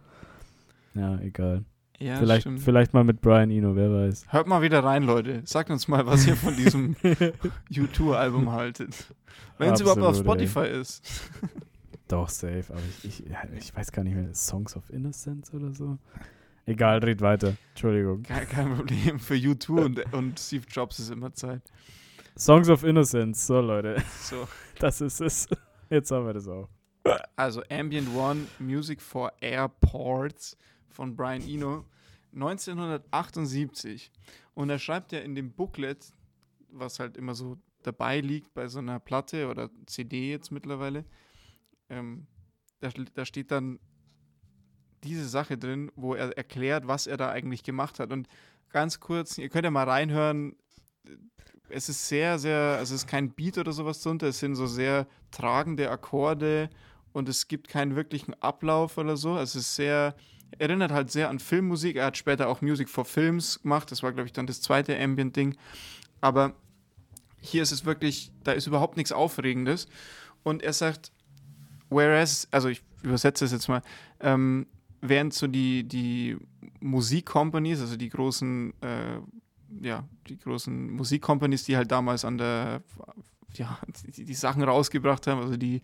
[0.94, 1.64] Ja, egal.
[2.00, 2.60] ja vielleicht, stimmt.
[2.62, 4.26] vielleicht mal mit Brian Eno, wer weiß.
[4.30, 5.42] Hört mal wieder rein, Leute.
[5.46, 6.96] Sagt uns mal, was ihr von diesem
[7.72, 9.14] U2-Album haltet.
[9.58, 10.48] Wenn es überhaupt auf Absolut, ey.
[10.48, 11.04] Spotify ist.
[12.08, 13.24] Doch, safe, aber ich, ich,
[13.58, 14.34] ich weiß gar nicht mehr.
[14.34, 15.98] Songs of Innocence oder so?
[16.66, 17.56] Egal, red weiter.
[17.70, 18.24] Entschuldigung.
[18.24, 19.20] Kein, kein Problem.
[19.20, 21.62] Für U2 und, und Steve Jobs ist immer Zeit.
[22.38, 24.48] Songs of Innocence, so Leute, So.
[24.80, 25.48] das ist es.
[25.90, 26.70] Jetzt haben wir das auch.
[27.36, 30.58] Also Ambient One Music for Airports
[30.88, 31.86] von Brian Eno
[32.34, 34.12] 1978
[34.54, 36.14] und er schreibt ja in dem Booklet,
[36.70, 41.06] was halt immer so dabei liegt bei so einer Platte oder CD jetzt mittlerweile,
[41.90, 42.28] ähm,
[42.80, 43.80] da, da steht dann
[45.04, 48.28] diese Sache drin, wo er erklärt, was er da eigentlich gemacht hat und
[48.70, 50.56] ganz kurz, ihr könnt ja mal reinhören,
[51.74, 54.68] es ist sehr, sehr, also es ist kein Beat oder sowas drunter, es sind so
[54.68, 56.70] sehr tragende Akkorde
[57.14, 59.38] und es gibt keinen wirklichen Ablauf oder so.
[59.38, 60.16] Es ist sehr,
[60.60, 61.98] erinnert halt sehr an Filmmusik.
[61.98, 63.92] Er hat später auch Music for Films gemacht.
[63.92, 65.56] Das war, glaube ich, dann das zweite Ambient-Ding.
[66.22, 66.54] Aber
[67.42, 69.88] hier ist es wirklich, da ist überhaupt nichts Aufregendes.
[70.44, 71.12] Und er sagt,
[71.90, 73.82] whereas, also ich übersetze es jetzt mal,
[74.20, 74.68] ähm,
[75.02, 76.38] während so die, die
[76.80, 79.18] Musikcompanies, also die großen, äh,
[79.80, 82.82] ja, die großen Musikcompanies, die halt damals an der,
[83.54, 85.82] ja, die, die Sachen rausgebracht haben, also die,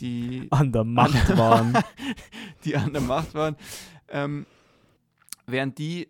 [0.00, 1.76] die An der Macht waren.
[2.64, 3.56] die an der Macht waren,
[4.08, 4.46] ähm,
[5.46, 6.08] während die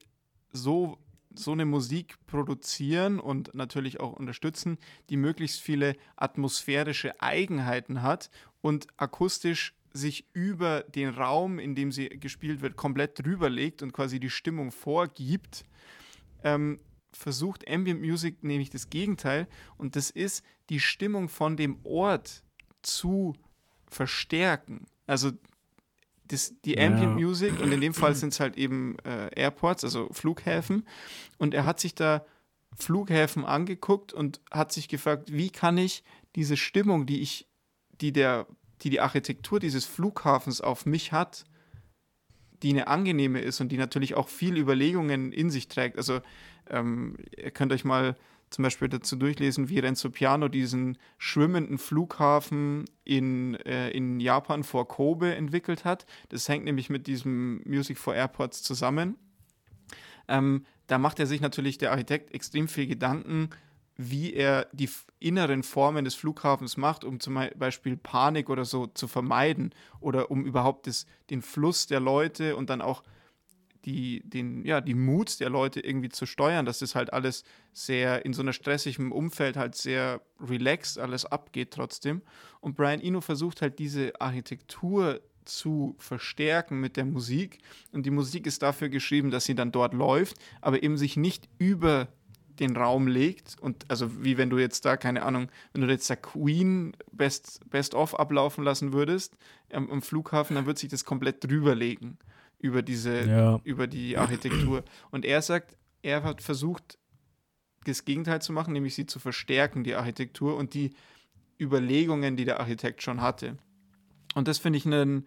[0.52, 0.98] so,
[1.34, 4.78] so eine Musik produzieren und natürlich auch unterstützen,
[5.10, 12.08] die möglichst viele atmosphärische Eigenheiten hat und akustisch sich über den Raum, in dem sie
[12.08, 15.64] gespielt wird, komplett drüber legt und quasi die Stimmung vorgibt,
[16.44, 16.80] ähm,
[17.12, 19.46] versucht Ambient Music nämlich das Gegenteil
[19.76, 22.42] und das ist die Stimmung von dem Ort
[22.82, 23.34] zu
[23.88, 24.86] verstärken.
[25.06, 25.32] Also
[26.28, 26.86] das, die Ja.
[26.86, 30.86] Ambient Music und in dem Fall sind es halt eben äh, Airports, also Flughäfen.
[31.38, 32.24] Und er hat sich da
[32.76, 36.04] Flughäfen angeguckt und hat sich gefragt, wie kann ich
[36.36, 37.48] diese Stimmung, die ich,
[38.00, 38.46] die der,
[38.82, 41.44] die die Architektur dieses Flughafens auf mich hat,
[42.62, 45.96] die eine angenehme ist und die natürlich auch viel Überlegungen in sich trägt.
[45.96, 46.20] Also
[46.70, 48.16] ähm, ihr könnt euch mal
[48.50, 54.88] zum Beispiel dazu durchlesen, wie Renzo Piano diesen schwimmenden Flughafen in, äh, in Japan vor
[54.88, 56.04] Kobe entwickelt hat.
[56.28, 59.16] Das hängt nämlich mit diesem Music for Airports zusammen.
[60.26, 63.50] Ähm, da macht er sich natürlich, der Architekt, extrem viel Gedanken,
[63.96, 69.06] wie er die inneren Formen des Flughafens macht, um zum Beispiel Panik oder so zu
[69.06, 73.02] vermeiden oder um überhaupt das, den Fluss der Leute und dann auch
[73.84, 78.24] die, den, ja, die Moods der Leute irgendwie zu steuern, dass das halt alles sehr
[78.24, 82.22] in so einer stressigen Umfeld halt sehr relaxed alles abgeht trotzdem.
[82.60, 87.58] Und Brian Eno versucht halt diese Architektur zu verstärken mit der Musik.
[87.92, 91.48] Und die Musik ist dafür geschrieben, dass sie dann dort läuft, aber eben sich nicht
[91.58, 92.08] über
[92.60, 93.56] den Raum legt.
[93.60, 97.68] Und also wie wenn du jetzt da, keine Ahnung, wenn du jetzt da Queen Best,
[97.70, 99.36] Best of ablaufen lassen würdest
[99.72, 102.18] am, am Flughafen, dann wird sich das komplett drüber legen
[102.60, 103.60] über diese, Ja.
[103.64, 104.84] über die Architektur.
[105.10, 106.98] Und er sagt, er hat versucht,
[107.84, 110.92] das Gegenteil zu machen, nämlich sie zu verstärken, die Architektur und die
[111.58, 113.56] Überlegungen, die der Architekt schon hatte.
[114.34, 115.26] Und das finde ich einen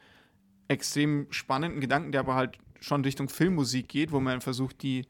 [0.67, 5.05] extrem spannenden Gedanken, der aber halt schon Richtung Filmmusik geht, wo man versucht, die,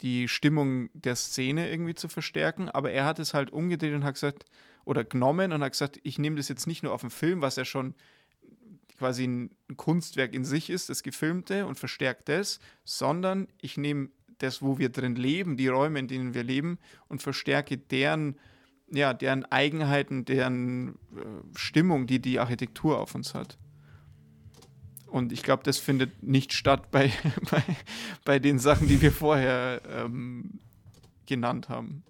[0.00, 2.68] die Stimmung der Szene irgendwie zu verstärken.
[2.68, 4.44] Aber er hat es halt umgedreht und hat gesagt,
[4.84, 7.56] oder genommen und hat gesagt, ich nehme das jetzt nicht nur auf den Film, was
[7.56, 7.94] ja schon
[8.98, 14.62] quasi ein Kunstwerk in sich ist, das Gefilmte und verstärkt das, sondern ich nehme das,
[14.62, 16.78] wo wir drin leben, die Räume, in denen wir leben
[17.08, 18.36] und verstärke deren,
[18.90, 20.94] ja, deren Eigenheiten, deren äh,
[21.56, 23.58] Stimmung, die die Architektur auf uns hat.
[25.06, 27.10] Und ich glaube, das findet nicht statt bei,
[27.50, 27.62] bei,
[28.24, 30.60] bei den Sachen, die wir vorher ähm,
[31.26, 32.04] genannt haben.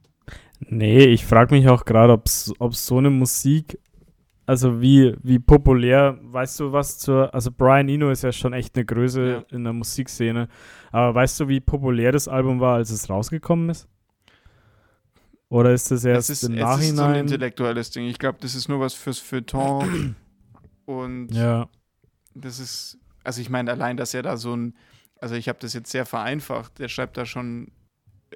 [0.60, 3.78] Nee, ich frage mich auch gerade, ob so eine Musik,
[4.48, 8.74] also wie, wie populär, weißt du was zur, also Brian Eno ist ja schon echt
[8.76, 9.44] eine Größe Ja.
[9.56, 10.48] in der Musikszene,
[10.90, 13.86] aber weißt du, wie populär das Album war, als es rausgekommen ist?
[15.50, 17.20] Oder ist das erst es ist, im es ist so ein Nachhinein?
[17.26, 18.06] intellektuelles Ding.
[18.06, 20.16] Ich glaube, das ist nur was fürs Feuilleton.
[20.86, 21.68] Und ja,
[22.34, 24.74] das ist, also ich meine, allein, dass er da so ein,
[25.20, 27.68] also ich habe das jetzt sehr vereinfacht, der schreibt da schon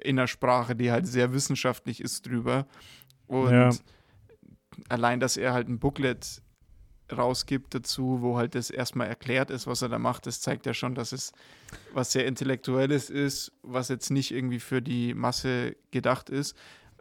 [0.01, 2.67] in einer Sprache, die halt sehr wissenschaftlich ist drüber.
[3.27, 3.69] Und Ja.
[4.89, 6.41] Allein, dass er halt ein Booklet
[7.11, 10.73] rausgibt dazu, wo halt das erstmal erklärt ist, was er da macht, das zeigt ja
[10.73, 11.31] schon, dass es
[11.93, 16.55] was sehr Intellektuelles ist, was jetzt nicht irgendwie für die Masse gedacht ist.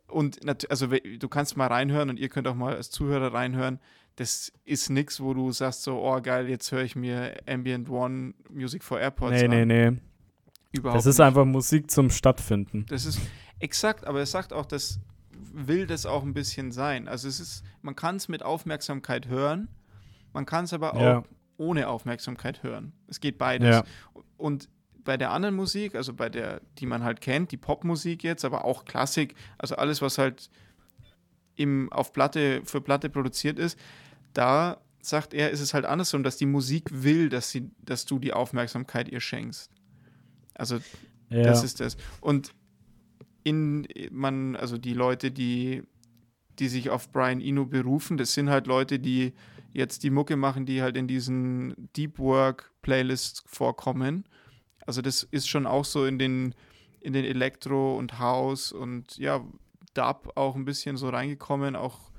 [0.08, 3.80] Und also du kannst mal reinhören und ihr könnt auch mal als Zuhörer reinhören.
[4.16, 8.34] Das ist nichts, wo du sagst so, oh geil, jetzt höre ich mir Ambient One
[8.50, 9.66] Music for Airports nee, an.
[9.66, 9.98] nee, nee.
[10.72, 11.26] Überhaupt Das ist nicht.
[11.26, 12.84] einfach Musik zum Stattfinden.
[12.88, 13.20] Das ist
[13.58, 15.00] exakt, aber es sagt auch, das
[15.54, 17.08] will das auch ein bisschen sein.
[17.08, 19.68] Also es ist, man kann es mit Aufmerksamkeit hören,
[20.32, 21.22] man kann es aber auch Ja.
[21.58, 22.92] ohne Aufmerksamkeit hören.
[23.08, 23.68] Es geht beides.
[23.68, 23.84] Ja.
[24.36, 24.68] Und
[25.04, 28.64] bei der anderen Musik, also bei der, die man halt kennt, die Popmusik jetzt, aber
[28.64, 30.48] auch Klassik, also alles, was halt
[31.56, 33.78] im, auf Platte, für Platte produziert ist,
[34.32, 38.18] da sagt er, ist es halt andersrum, dass die Musik will, dass, sie, dass du
[38.18, 39.70] die Aufmerksamkeit ihr schenkst.
[40.54, 40.78] Also
[41.28, 41.42] Ja.
[41.42, 41.96] das ist das.
[42.20, 42.54] Und
[43.44, 45.82] in man, also die Leute, die,
[46.58, 49.32] die sich auf Brian Eno berufen, das sind halt Leute, die
[49.72, 54.24] jetzt die Mucke machen, die halt in diesen Deep Work Playlists vorkommen.
[54.86, 56.54] Also das ist schon auch so in den,
[57.00, 59.44] in den Elektro und House und ja,
[59.94, 61.76] Dub auch ein bisschen so reingekommen.
[61.76, 62.10] Auch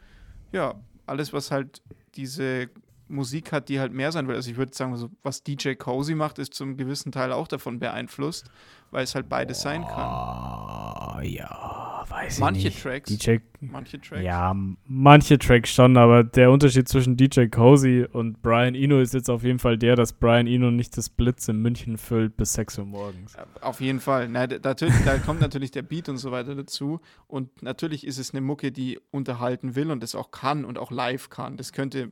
[0.51, 1.81] ja, alles, was halt
[2.15, 2.69] diese
[3.07, 4.35] Musik hat, die halt mehr sein will.
[4.35, 8.49] Also ich würde sagen, was DJ Cozy macht, ist zum gewissen Teil auch davon beeinflusst,
[8.93, 11.17] weil es halt beides sein kann.
[11.17, 12.83] Oh, ja, weiß Manche ich nicht.
[12.83, 14.21] Tracks, DJ, manche Tracks.
[14.23, 19.29] ja, manche Tracks schon, aber der Unterschied zwischen DJ Cozy und Brian Eno ist jetzt
[19.29, 22.79] auf jeden Fall der, dass Brian Eno nicht das Blitz in München füllt bis 6
[22.79, 23.35] Uhr morgens.
[23.61, 24.29] Auf jeden Fall.
[24.29, 26.99] Na, da, da kommt natürlich der Beat und so weiter dazu.
[27.27, 30.91] Und natürlich ist es eine Mucke, die unterhalten will und das auch kann und auch
[30.91, 31.57] live kann.
[31.57, 32.11] Das könnte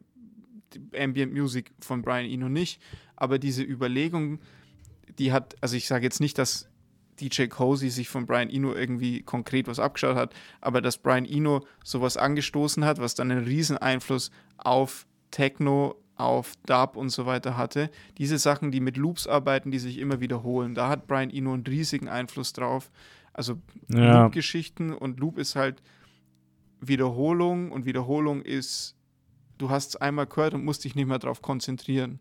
[0.73, 2.81] die Ambient Music von Brian Eno nicht.
[3.15, 4.39] Aber diese Überlegung,
[5.19, 6.70] die hat, also ich sage jetzt nicht, dass
[7.21, 11.65] DJ Cozy sich von Brian Eno irgendwie konkret was abgeschaut hat, aber dass Brian Eno
[11.83, 17.57] sowas angestoßen hat, was dann einen riesen Einfluss auf Techno, auf Dub und so weiter
[17.57, 17.89] hatte.
[18.17, 21.65] Diese Sachen, die mit Loops arbeiten, die sich immer wiederholen, da hat Brian Eno einen
[21.65, 22.91] riesigen Einfluss drauf.
[23.33, 23.57] Also
[23.87, 25.81] Ja, Loop-Geschichten und Loop ist halt
[26.79, 28.95] Wiederholung und Wiederholung ist,
[29.57, 32.19] du hast es einmal gehört und musst dich nicht mehr darauf konzentrieren.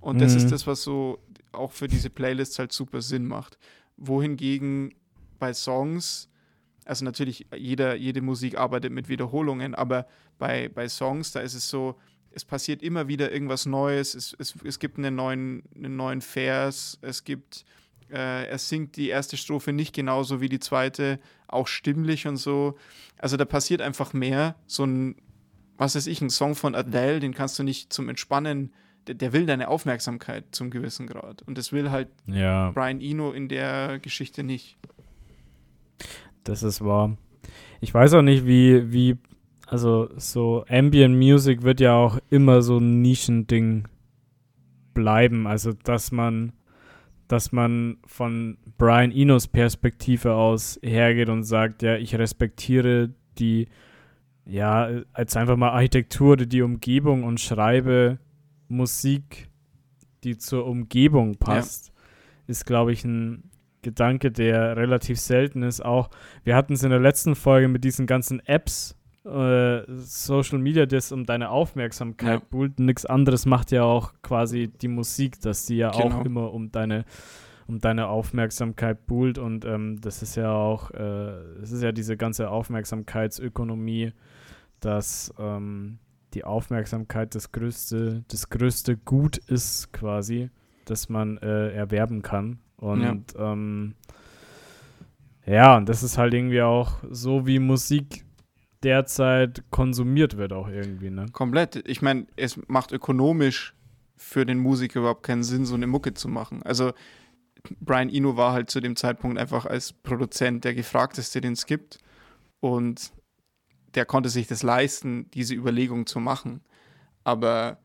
[0.00, 0.38] Und das Mhm.
[0.38, 1.18] ist das, was so
[1.52, 3.58] auch für diese Playlists halt super Sinn macht.
[3.98, 4.94] Wohingegen
[5.38, 6.28] bei Songs,
[6.84, 10.06] also natürlich jeder, jede Musik arbeitet mit Wiederholungen, aber
[10.38, 11.96] bei, bei Songs, da ist es so,
[12.30, 16.98] es passiert immer wieder irgendwas Neues, es, es, es gibt einen neuen, einen neuen Vers,
[17.02, 17.64] es gibt,
[18.10, 22.76] äh, er singt die erste Strophe nicht genauso wie die zweite, auch stimmlich und so.
[23.18, 24.56] Also da passiert einfach mehr.
[24.66, 25.16] So ein,
[25.76, 28.78] was weiß ich, ein Song von Adele, den kannst du nicht zum Entspannen, der,
[29.14, 31.42] der will deine Aufmerksamkeit zum gewissen Grad.
[31.42, 34.76] Und das will halt ja, Brian Eno in der Geschichte nicht.
[36.44, 37.16] das ist wahr.
[37.80, 39.16] Ich weiß auch nicht, wie, wie,
[39.66, 43.86] also so Ambient Music wird ja auch immer so ein Nischending
[44.94, 45.46] bleiben.
[45.46, 46.52] Also, dass man,
[47.28, 53.68] dass man von Brian Enos Perspektive aus hergeht und sagt, ja, ich respektiere die,
[54.44, 58.18] ja, als einfach mal Architektur oder die Umgebung und schreibe
[58.68, 59.48] Musik,
[60.24, 61.92] die zur Umgebung passt,
[62.46, 63.44] ist, glaube ich, ein
[63.82, 65.84] Gedanke, der relativ selten ist.
[65.84, 66.10] Auch
[66.44, 71.12] wir hatten es in der letzten Folge mit diesen ganzen Apps, äh, Social Media, das
[71.12, 72.46] um deine Aufmerksamkeit Ja.
[72.50, 72.80] buhlt.
[72.80, 76.18] Nichts anderes macht ja auch quasi die Musik, dass die ja Genau.
[76.20, 77.04] auch immer um deine
[77.66, 81.28] um deine Aufmerksamkeit buhlt und ähm, das ist ja auch, äh,
[81.62, 84.12] es ist ja diese ganze Aufmerksamkeitsökonomie,
[84.80, 85.98] dass ähm,
[86.34, 90.50] die Aufmerksamkeit das größte, das größte Gut ist quasi,
[90.84, 92.58] das man äh, erwerben kann.
[92.76, 93.94] Und ähm,
[95.46, 98.24] ja, und das ist halt irgendwie auch so, wie Musik
[98.82, 101.26] derzeit konsumiert wird, auch irgendwie, ne?
[101.32, 101.76] Komplett.
[101.88, 103.74] Ich meine, es macht ökonomisch
[104.16, 106.62] für den Musiker überhaupt keinen Sinn, so eine Mucke zu machen.
[106.62, 106.92] Also
[107.80, 111.98] Brian Eno war halt zu dem Zeitpunkt einfach als Produzent der gefragteste, den es gibt.
[112.60, 113.12] Und
[113.94, 116.60] der konnte sich das leisten, diese Überlegung zu machen.
[117.24, 117.78] Aber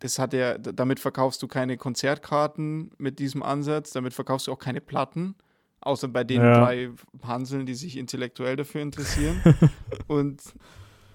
[0.00, 4.52] das hat er, d- damit verkaufst du keine Konzertkarten mit diesem Ansatz, damit verkaufst du
[4.52, 5.34] auch keine Platten,
[5.80, 6.60] außer bei den Ja.
[6.60, 6.90] drei
[7.22, 9.40] Hanseln, die sich intellektuell dafür interessieren.
[10.06, 10.42] Und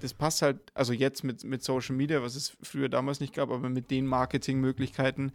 [0.02, 3.52] das passt halt, also jetzt mit, mit Social Media, was es früher damals nicht gab,
[3.52, 5.32] aber mit den Marketingmöglichkeiten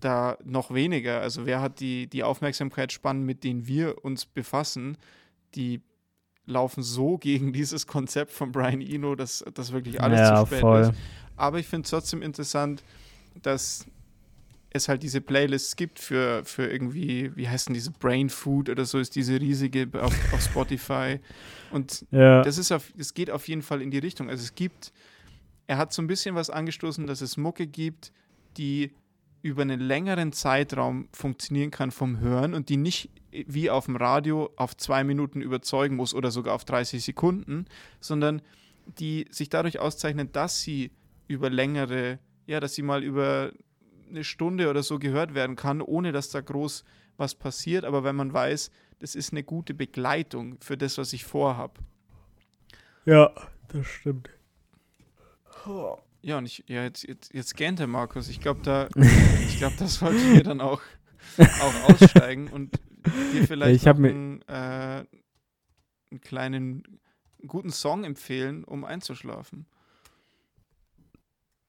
[0.00, 1.20] da noch weniger.
[1.22, 4.98] Also wer hat die, die Aufmerksamkeitsspannen, mit denen wir uns befassen,
[5.54, 5.80] die
[6.48, 10.60] laufen so gegen dieses Konzept von Brian Eno, dass das wirklich alles ja, zu spät
[10.60, 10.80] voll.
[10.82, 10.92] ist.
[11.36, 12.82] Aber ich finde es trotzdem interessant,
[13.42, 13.86] dass
[14.70, 18.84] es halt diese Playlists gibt für, für irgendwie, wie heißt denn diese Brain Food oder
[18.84, 21.20] so, ist diese riesige auf, auf Spotify.
[21.70, 24.28] Und Ja, das ist auf, es geht auf jeden Fall in die Richtung.
[24.28, 24.92] Also es gibt,
[25.66, 28.12] er hat so ein bisschen was angestoßen, dass es Mucke gibt,
[28.56, 28.92] die
[29.42, 34.50] über einen längeren Zeitraum funktionieren kann vom Hören und die nicht wie auf dem Radio
[34.56, 37.66] auf zwei Minuten überzeugen muss oder sogar auf 30 Sekunden,
[38.00, 38.42] sondern
[38.86, 40.90] die sich dadurch auszeichnen, dass sie
[41.26, 43.52] über längere, ja, dass sie mal über
[44.08, 46.84] eine Stunde oder so gehört werden kann, ohne dass da groß
[47.18, 47.84] was passiert.
[47.84, 51.78] Aber wenn man weiß, das ist eine gute Begleitung für das, was ich vorhab.
[53.04, 53.30] ja,
[53.68, 54.30] das stimmt.
[56.22, 58.28] Ja, und ich, ja, jetzt, jetzt, jetzt gähnt der Markus.
[58.28, 58.88] Ich glaube, da,
[59.48, 60.82] ich glaube, das sollten wir dann auch,
[61.38, 62.78] auch aussteigen und
[63.32, 65.04] dir vielleicht mir- einen, äh,
[66.10, 66.82] einen kleinen
[67.46, 69.66] guten Song empfehlen, um einzuschlafen.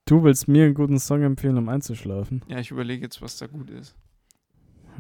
[0.06, 2.42] Du willst mir einen guten Song empfehlen, um einzuschlafen?
[2.48, 3.96] Ja, ich überlege jetzt, was da gut ist.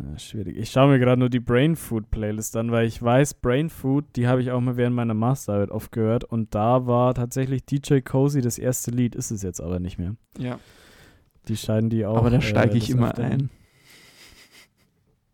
[0.01, 0.55] Ja, schwierig.
[0.57, 4.05] Ich schaue mir gerade nur die Brain Food Playlist an, weil ich weiß, Brain Food,
[4.15, 7.99] die habe ich auch mal während meiner Masterarbeit oft gehört und da war tatsächlich DJ
[7.99, 10.15] Cozy das erste Lied, ist es jetzt aber nicht mehr.
[10.37, 10.59] Ja,
[11.47, 12.17] Die scheinen die auch.
[12.17, 13.49] aber da äh, steige ich des immer ein.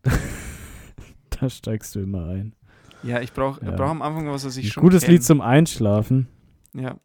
[1.40, 2.54] da steigst du immer ein.
[3.02, 3.72] Ja, ich brauche Ja.
[3.72, 5.12] brauch am Anfang was, was ich Ein schon gutes kenn.
[5.12, 6.28] Lied zum Einschlafen.
[6.74, 6.96] Ja,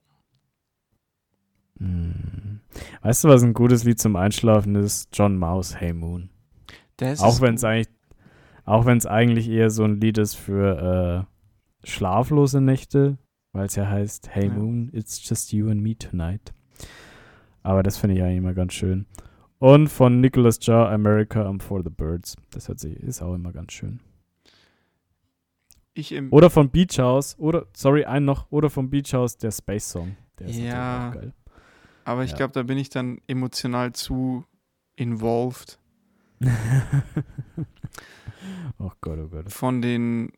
[1.80, 2.60] Hm.
[3.02, 5.10] Weißt du, was ein gutes Lied zum Einschlafen ist?
[5.14, 6.30] John Maus, Hey Moon.
[7.22, 7.90] Auch wenn es eigentlich,
[8.66, 11.26] auch wenn es eigentlich eher so ein Lied ist für
[11.84, 13.18] äh, schlaflose Nächte,
[13.54, 14.54] weil es ja heißt, Hey Ja.
[14.54, 16.54] Moon, it's just you and me tonight.
[17.64, 19.06] Aber das finde ich eigentlich immer ganz schön.
[19.60, 22.36] Und von Nicholas Jar, America, I'm for the Birds.
[22.52, 24.00] Das hört sich, ist auch immer ganz schön.
[25.94, 29.90] ich Oder von Beach House, oder, sorry, einen noch, oder von Beach House, der Space
[29.92, 30.16] Song.
[30.40, 31.10] Der ist Ja.
[31.10, 31.34] auch geil.
[32.06, 32.38] aber ich ja.
[32.38, 34.46] glaube, da bin ich dann emotional zu
[34.96, 35.78] involved.
[38.80, 39.52] oh Gott, oh Gott.
[39.52, 40.32] von den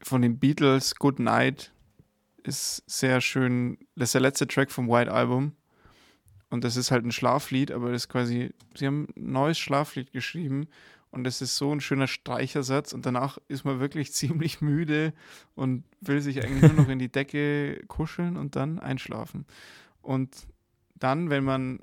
[0.00, 1.72] von den Beatles Good Night
[2.42, 3.78] ist sehr schön.
[3.94, 5.52] Das ist der letzte Track vom White Album.
[6.50, 10.12] Und das ist halt ein Schlaflied, aber das ist quasi, sie haben ein neues Schlaflied
[10.12, 10.68] geschrieben
[11.10, 15.14] und das ist so ein schöner Streichersatz und danach ist man wirklich ziemlich müde
[15.54, 19.46] und will sich eigentlich nur noch in die Decke kuscheln und dann einschlafen.
[20.02, 20.46] Und
[20.94, 21.80] dann, wenn man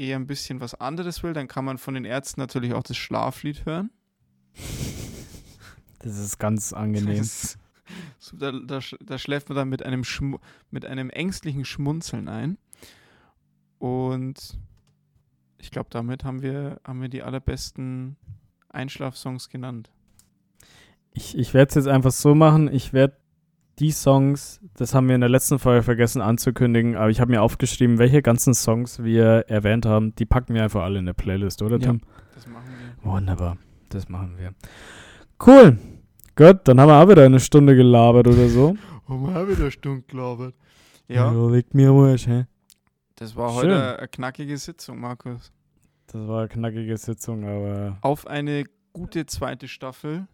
[0.00, 2.96] eher ein bisschen was anderes will, dann kann man von den Ärzten natürlich auch das
[2.96, 3.90] Schlaflied hören.
[6.00, 7.18] Das ist ganz angenehm.
[7.18, 7.58] Das,
[8.18, 10.38] so, da, da, da schläft man dann mit einem, Schmu
[10.70, 12.56] mit einem ängstlichen Schmunzeln ein.
[13.78, 14.58] Und
[15.58, 18.16] ich glaube, damit haben wir, haben wir die allerbesten
[18.70, 19.90] Einschlafsongs genannt.
[21.12, 22.72] Ich, ich werde es jetzt einfach so machen.
[22.72, 23.16] Ich werde
[23.80, 27.42] die Songs, das haben wir in der letzten Folge vergessen anzukündigen, aber ich habe mir
[27.42, 30.14] aufgeschrieben, welche ganzen Songs wir erwähnt haben.
[30.16, 31.88] Die packen wir einfach alle in der Playlist, oder Ja.
[31.88, 32.00] Tim?
[32.34, 32.66] Das machen
[33.02, 33.10] wir.
[33.10, 33.56] Wunderbar.
[33.88, 34.52] Das machen wir.
[35.44, 35.78] Cool.
[36.36, 38.76] Gut, dann haben wir auch wieder eine Stunde gelabert oder so.
[39.12, 40.54] Oh, wir haben wieder Stunde gelabert.
[41.08, 42.44] Ja, Leg mir am Arsch, hä?
[43.16, 43.70] das war Schön.
[43.72, 45.50] heute eine knackige Sitzung, Markus.
[46.06, 48.62] Das war eine knackige Sitzung, aber auf eine
[48.92, 50.28] gute zweite Staffel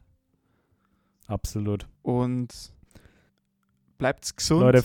[1.26, 1.86] absolut.
[2.02, 2.50] und
[3.98, 4.62] bleibt's gesund.
[4.62, 4.82] Leute,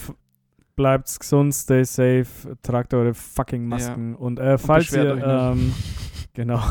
[0.76, 5.74] bleibt's gesund, stay safe, tragt eure fucking Masken und äh, falls beschwert ihr ähm,
[6.34, 6.62] genau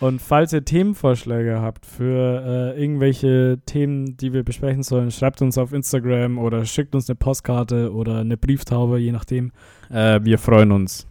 [0.00, 5.58] und falls ihr Themenvorschläge habt für äh, irgendwelche Themen, die wir besprechen sollen, schreibt uns
[5.58, 9.52] auf Instagram oder schickt uns eine Postkarte oder eine Brieftaube, je nachdem.
[9.90, 11.06] Äh, wir freuen uns.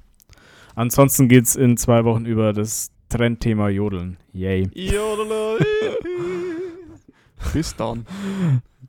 [0.76, 4.18] Ansonsten geht's in zwei Wochen über das Trendthema Jodeln.
[4.32, 4.70] Yay.
[4.74, 5.60] Jodele.
[7.54, 8.06] Bis dann.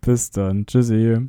[0.01, 0.65] Bis dann.
[0.65, 1.29] Tschüssi.